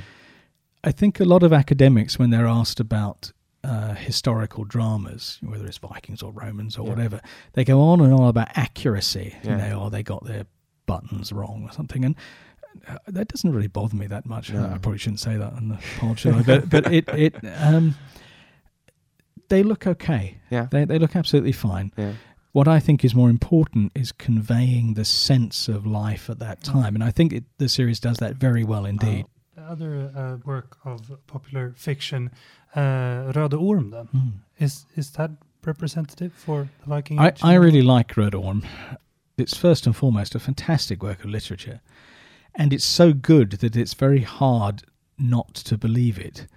I 0.84 0.92
think 0.92 1.20
a 1.20 1.26
lot 1.26 1.44
of 1.44 1.54
academics, 1.54 2.20
when 2.20 2.30
they're 2.32 2.48
asked 2.62 2.80
about 2.82 3.32
uh, 3.66 3.94
historical 3.94 4.66
dramas, 4.66 5.39
whether 5.42 5.66
it's 5.66 5.78
Vikings 5.78 6.22
or 6.22 6.34
Romans 6.34 6.78
or 6.78 6.84
Yeah. 6.86 6.89
whatever, 6.94 7.22
they 7.54 7.63
go 7.63 7.80
on 7.80 8.02
and 8.02 8.12
on 8.12 8.28
about 8.28 8.50
accuracy. 8.56 9.36
You 9.44 9.52
Yeah. 9.52 9.58
know, 9.70 9.80
or 9.84 9.89
they 9.89 10.04
got 10.04 10.26
their 10.26 10.46
buttons 10.86 11.32
wrong 11.32 11.63
or 11.67 11.72
something, 11.72 12.04
and 12.06 12.15
uh, 12.88 12.98
that 13.08 13.28
doesn't 13.28 13.52
really 13.52 13.67
bother 13.67 13.96
me 13.96 14.08
that 14.08 14.26
much. 14.26 14.52
No. 14.52 14.63
I 14.65 14.78
probably 14.78 14.98
shouldn't 14.98 15.19
say 15.19 15.38
that 15.38 15.54
on 15.54 15.69
the 15.69 15.78
pod, 16.00 16.19
should 16.19 16.36
I? 16.36 16.41
But, 16.43 16.69
but 16.74 16.91
it 16.93 17.08
it 17.10 17.36
um, 17.58 17.96
they 19.50 19.63
look 19.63 19.86
okay. 19.88 20.38
Yeah. 20.50 20.67
They 20.72 20.86
they 20.86 21.00
look 21.00 21.15
absolutely 21.15 21.52
fine. 21.52 21.91
Yeah. 21.98 22.13
What 22.52 22.67
I 22.67 22.80
think 22.80 23.04
is 23.04 23.15
more 23.15 23.30
important 23.32 23.91
is 23.96 24.12
conveying 24.12 24.93
the 24.93 25.06
sense 25.06 25.67
of 25.67 25.86
life 25.88 26.30
at 26.30 26.38
that 26.39 26.63
time, 26.63 26.93
and 26.93 27.04
I 27.04 27.10
think 27.12 27.34
it, 27.34 27.43
the 27.58 27.67
series 27.67 28.00
does 28.00 28.17
that 28.17 28.36
very 28.36 28.63
well 28.63 28.86
indeed. 28.86 29.26
Other 29.58 30.12
uh, 30.15 30.38
work 30.46 30.78
of 30.86 31.00
popular 31.26 31.74
fiction, 31.78 32.30
uh, 32.76 33.32
Röde 33.34 33.60
Orm, 33.60 33.89
then 33.91 34.08
Mm. 34.13 34.32
is 34.60 34.86
is 34.96 35.12
that 35.12 35.32
representative 35.65 36.34
for 36.34 36.67
the 36.82 36.86
Viking 36.89 37.19
I, 37.19 37.32
I 37.41 37.54
really 37.56 37.82
like 37.82 38.13
Röde 38.15 38.39
Orm. 38.43 38.63
It's 39.38 39.58
first 39.58 39.86
and 39.86 39.96
foremost 39.96 40.36
a 40.36 40.39
fantastic 40.39 41.02
work 41.02 41.24
of 41.24 41.30
literature, 41.30 41.82
and 42.56 42.72
it's 42.72 42.86
so 42.86 43.13
good 43.13 43.52
that 43.54 43.76
it's 43.76 43.93
very 43.93 44.22
hard 44.22 44.84
not 45.17 45.54
to 45.56 45.78
believe 45.78 46.19
it. 46.19 46.48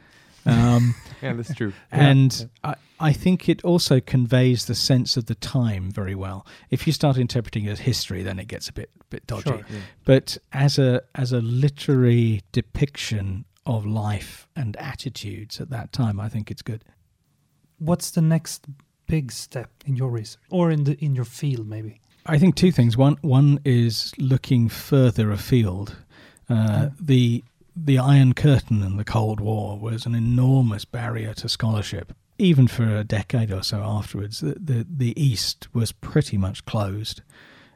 Um, 0.44 0.94
Yeah, 1.22 1.32
that's 1.32 1.54
true. 1.54 1.72
and 1.90 2.50
I, 2.62 2.74
I 3.00 3.12
think 3.12 3.48
it 3.48 3.64
also 3.64 4.00
conveys 4.00 4.66
the 4.66 4.74
sense 4.74 5.16
of 5.16 5.26
the 5.26 5.34
time 5.34 5.90
very 5.90 6.14
well. 6.14 6.46
If 6.70 6.86
you 6.86 6.92
start 6.92 7.16
interpreting 7.16 7.64
it 7.64 7.70
as 7.70 7.80
history, 7.80 8.22
then 8.22 8.38
it 8.38 8.48
gets 8.48 8.68
a 8.68 8.72
bit 8.72 8.90
bit 9.08 9.26
dodgy. 9.26 9.48
Sure. 9.48 9.64
Yeah. 9.70 9.78
But 10.04 10.38
as 10.52 10.78
a 10.78 11.02
as 11.14 11.32
a 11.32 11.40
literary 11.40 12.42
depiction 12.52 13.44
of 13.64 13.86
life 13.86 14.46
and 14.54 14.76
attitudes 14.76 15.60
at 15.60 15.70
that 15.70 15.92
time, 15.92 16.20
I 16.20 16.28
think 16.28 16.50
it's 16.50 16.62
good. 16.62 16.84
What's 17.78 18.10
the 18.10 18.22
next 18.22 18.66
big 19.06 19.32
step 19.32 19.70
in 19.86 19.96
your 19.96 20.10
research 20.10 20.42
or 20.50 20.70
in 20.70 20.84
the 20.84 21.02
in 21.04 21.14
your 21.14 21.24
field, 21.24 21.66
maybe? 21.66 22.00
I 22.28 22.38
think 22.38 22.54
two 22.54 22.72
things. 22.72 22.96
One 22.96 23.16
one 23.22 23.60
is 23.64 24.12
looking 24.18 24.68
further 24.68 25.30
afield. 25.30 25.96
Uh, 26.48 26.90
the 27.00 27.44
the 27.74 27.98
Iron 27.98 28.32
Curtain 28.32 28.82
and 28.82 28.98
the 28.98 29.04
Cold 29.04 29.40
War 29.40 29.78
was 29.78 30.06
an 30.06 30.14
enormous 30.14 30.84
barrier 30.84 31.34
to 31.34 31.48
scholarship. 31.48 32.12
Even 32.38 32.68
for 32.68 32.96
a 32.96 33.04
decade 33.04 33.50
or 33.50 33.62
so 33.62 33.82
afterwards, 33.82 34.40
the 34.40 34.56
the, 34.58 34.86
the 34.88 35.20
East 35.20 35.68
was 35.72 35.92
pretty 35.92 36.36
much 36.36 36.64
closed, 36.64 37.22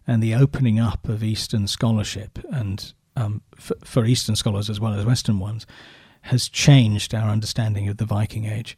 and 0.06 0.22
the 0.22 0.34
opening 0.34 0.78
up 0.78 1.08
of 1.08 1.22
Eastern 1.22 1.66
scholarship 1.66 2.38
and 2.50 2.92
um, 3.16 3.42
for, 3.56 3.76
for 3.84 4.04
Eastern 4.04 4.36
scholars 4.36 4.70
as 4.70 4.80
well 4.80 4.94
as 4.94 5.04
Western 5.04 5.38
ones 5.38 5.66
has 6.22 6.48
changed 6.48 7.14
our 7.14 7.30
understanding 7.30 7.88
of 7.88 7.96
the 7.96 8.04
Viking 8.04 8.44
Age. 8.44 8.76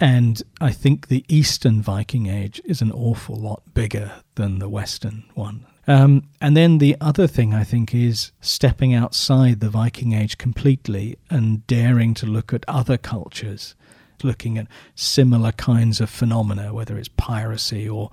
And 0.00 0.42
I 0.60 0.70
think 0.70 1.08
the 1.08 1.24
Eastern 1.28 1.82
Viking 1.82 2.26
Age 2.26 2.60
is 2.64 2.80
an 2.80 2.92
awful 2.92 3.34
lot 3.36 3.62
bigger 3.74 4.12
than 4.36 4.58
the 4.58 4.68
Western 4.68 5.24
one. 5.34 5.66
Um, 5.88 6.28
and 6.40 6.56
then 6.56 6.78
the 6.78 6.96
other 7.00 7.26
thing 7.26 7.54
I 7.54 7.64
think 7.64 7.94
is 7.94 8.30
stepping 8.40 8.94
outside 8.94 9.60
the 9.60 9.70
Viking 9.70 10.12
Age 10.12 10.36
completely 10.38 11.16
and 11.30 11.66
daring 11.66 12.14
to 12.14 12.26
look 12.26 12.52
at 12.52 12.64
other 12.68 12.98
cultures, 12.98 13.74
looking 14.22 14.58
at 14.58 14.68
similar 14.94 15.50
kinds 15.52 16.00
of 16.00 16.10
phenomena, 16.10 16.74
whether 16.74 16.98
it's 16.98 17.08
piracy 17.08 17.88
or 17.88 18.10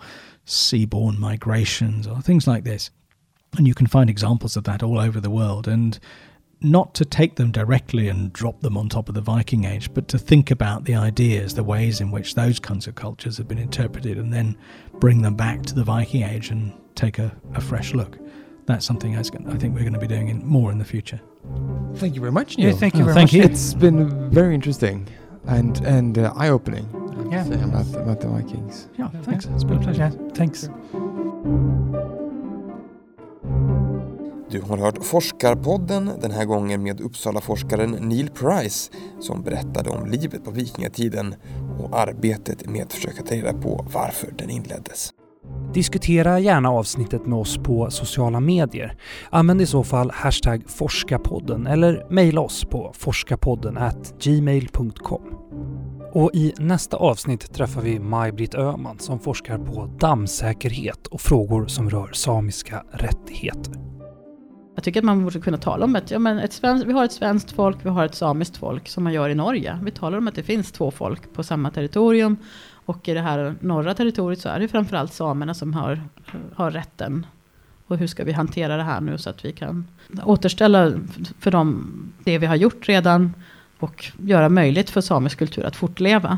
seaborne 0.47 1.17
migrations 1.17 2.07
or 2.07 2.21
things 2.21 2.47
like 2.47 2.63
this. 2.63 2.89
And 3.57 3.67
you 3.67 3.73
can 3.73 3.87
find 3.87 4.09
examples 4.09 4.55
of 4.55 4.63
that 4.63 4.81
all 4.81 4.97
over 4.97 5.19
the 5.19 5.29
world. 5.29 5.67
And 5.67 5.99
not 6.65 6.93
to 6.95 7.05
take 7.05 7.35
them 7.35 7.51
directly 7.51 8.07
and 8.09 8.33
drop 8.33 8.61
them 8.61 8.77
on 8.77 8.89
top 8.89 9.07
of 9.09 9.15
the 9.15 9.21
Viking 9.21 9.63
Age, 9.65 9.93
but 9.93 10.07
to 10.09 10.17
think 10.19 10.51
about 10.51 10.83
the 10.85 10.95
ideas, 10.95 11.53
the 11.55 11.63
ways 11.63 12.01
in 12.01 12.11
which 12.11 12.35
those 12.35 12.59
kinds 12.59 12.87
of 12.87 12.95
cultures 12.95 13.37
have 13.37 13.47
been 13.47 13.57
interpreted, 13.57 14.17
and 14.17 14.33
then 14.33 14.57
bring 14.99 15.21
them 15.21 15.35
back 15.35 15.63
to 15.63 15.75
the 15.75 15.83
Viking 15.83 16.23
Age 16.23 16.49
and 16.49 16.73
take 16.95 17.19
a, 17.19 17.35
a 17.53 17.61
fresh 17.61 17.93
look. 17.93 18.17
That's 18.65 18.85
something 18.85 19.15
I 19.15 19.21
think 19.23 19.45
we're 19.75 19.81
going 19.81 19.93
to 19.93 19.99
be 19.99 20.07
doing 20.07 20.29
in, 20.29 20.45
more 20.45 20.71
in 20.71 20.79
the 20.79 20.85
future. 20.85 21.21
Thank 21.95 22.15
you 22.15 22.21
very 22.21 22.31
much, 22.31 22.57
Yeah, 22.57 22.69
Neil. 22.69 22.77
thank 22.77 22.95
you 22.95 23.01
Oh, 23.01 23.05
very 23.05 23.13
thank 23.15 23.27
much. 23.29 23.33
you. 23.35 23.43
It's 23.43 23.73
been 23.75 24.29
very 24.31 24.55
interesting 24.55 25.07
and 25.45 25.77
and 25.85 26.17
uh, 26.17 26.33
eye 26.35 26.49
opening. 26.49 26.89
Yeah. 27.31 27.45
about 27.45 27.87
about 27.95 28.19
the 28.21 28.27
Vikings. 28.27 28.87
Yeah, 28.97 29.09
thanks. 29.21 29.45
It's 29.45 29.63
been 29.63 29.77
a 29.77 29.81
pleasure. 29.81 30.11
Yeah, 30.11 30.31
thanks. 30.33 30.67
Du 34.55 34.61
har 34.61 34.77
hört 34.77 35.05
Forskarpodden, 35.05 36.11
den 36.21 36.31
här 36.31 36.45
gången 36.45 36.83
med 36.83 37.01
Uppsala-forskaren 37.01 37.91
Neil 37.91 38.29
Price 38.29 38.91
som 39.19 39.43
berättade 39.43 39.89
om 39.89 40.05
livet 40.05 40.43
på 40.43 40.51
vikingatiden 40.51 41.35
och 41.79 41.99
arbetet 41.99 42.69
med 42.69 42.83
att 42.83 42.93
försöka 42.93 43.23
ta 43.23 43.35
reda 43.35 43.53
på 43.53 43.85
varför 43.93 44.33
den 44.37 44.49
inleddes. 44.49 45.09
Diskutera 45.73 46.39
gärna 46.39 46.69
avsnittet 46.69 47.25
med 47.25 47.39
oss 47.39 47.57
på 47.57 47.91
sociala 47.91 48.39
medier. 48.39 48.97
Använd 49.29 49.61
i 49.61 49.65
så 49.65 49.83
fall 49.83 50.11
hashtag 50.11 50.63
forskarpodden 50.67 51.67
eller 51.67 52.07
mejla 52.09 52.41
oss 52.41 52.65
på 52.65 52.91
forskarpodden 52.97 53.79
gmail.com. 54.19 55.21
Och 56.13 56.31
i 56.33 56.53
nästa 56.57 56.97
avsnitt 56.97 57.53
träffar 57.53 57.81
vi 57.81 57.99
Maj-Britt 57.99 58.55
Öhman 58.55 58.99
som 58.99 59.19
forskar 59.19 59.57
på 59.57 59.85
dammsäkerhet 59.99 61.07
och 61.07 61.21
frågor 61.21 61.67
som 61.67 61.89
rör 61.89 62.09
samiska 62.13 62.83
rättigheter. 62.91 63.94
Jag 64.75 64.83
tycker 64.83 64.99
att 64.99 65.05
man 65.05 65.23
borde 65.23 65.39
kunna 65.39 65.57
tala 65.57 65.85
om 65.85 65.95
att 65.95 66.11
ja 66.11 66.19
men 66.19 66.39
ett 66.39 66.53
svenskt, 66.53 66.87
vi 66.87 66.93
har 66.93 67.05
ett 67.05 67.11
svenskt 67.11 67.51
folk, 67.51 67.77
vi 67.83 67.89
har 67.89 68.05
ett 68.05 68.15
samiskt 68.15 68.57
folk 68.57 68.87
som 68.87 69.03
man 69.03 69.13
gör 69.13 69.29
i 69.29 69.35
Norge. 69.35 69.79
Vi 69.83 69.91
talar 69.91 70.17
om 70.17 70.27
att 70.27 70.35
det 70.35 70.43
finns 70.43 70.71
två 70.71 70.91
folk 70.91 71.33
på 71.33 71.43
samma 71.43 71.71
territorium. 71.71 72.37
Och 72.85 73.07
i 73.07 73.13
det 73.13 73.21
här 73.21 73.55
norra 73.59 73.93
territoriet 73.93 74.41
så 74.41 74.49
är 74.49 74.59
det 74.59 74.67
framförallt 74.67 75.13
samerna 75.13 75.53
som 75.53 75.73
har, 75.73 76.01
har 76.55 76.71
rätten. 76.71 77.25
Och 77.87 77.97
hur 77.97 78.07
ska 78.07 78.23
vi 78.23 78.31
hantera 78.31 78.77
det 78.77 78.83
här 78.83 79.01
nu 79.01 79.17
så 79.17 79.29
att 79.29 79.45
vi 79.45 79.51
kan 79.51 79.87
återställa 80.23 80.93
för 81.39 81.51
dem 81.51 81.93
det 82.23 82.37
vi 82.37 82.45
har 82.45 82.55
gjort 82.55 82.87
redan. 82.87 83.33
Och 83.79 84.05
göra 84.17 84.49
möjligt 84.49 84.89
för 84.89 85.01
samisk 85.01 85.39
kultur 85.39 85.65
att 85.65 85.75
fortleva. 85.75 86.37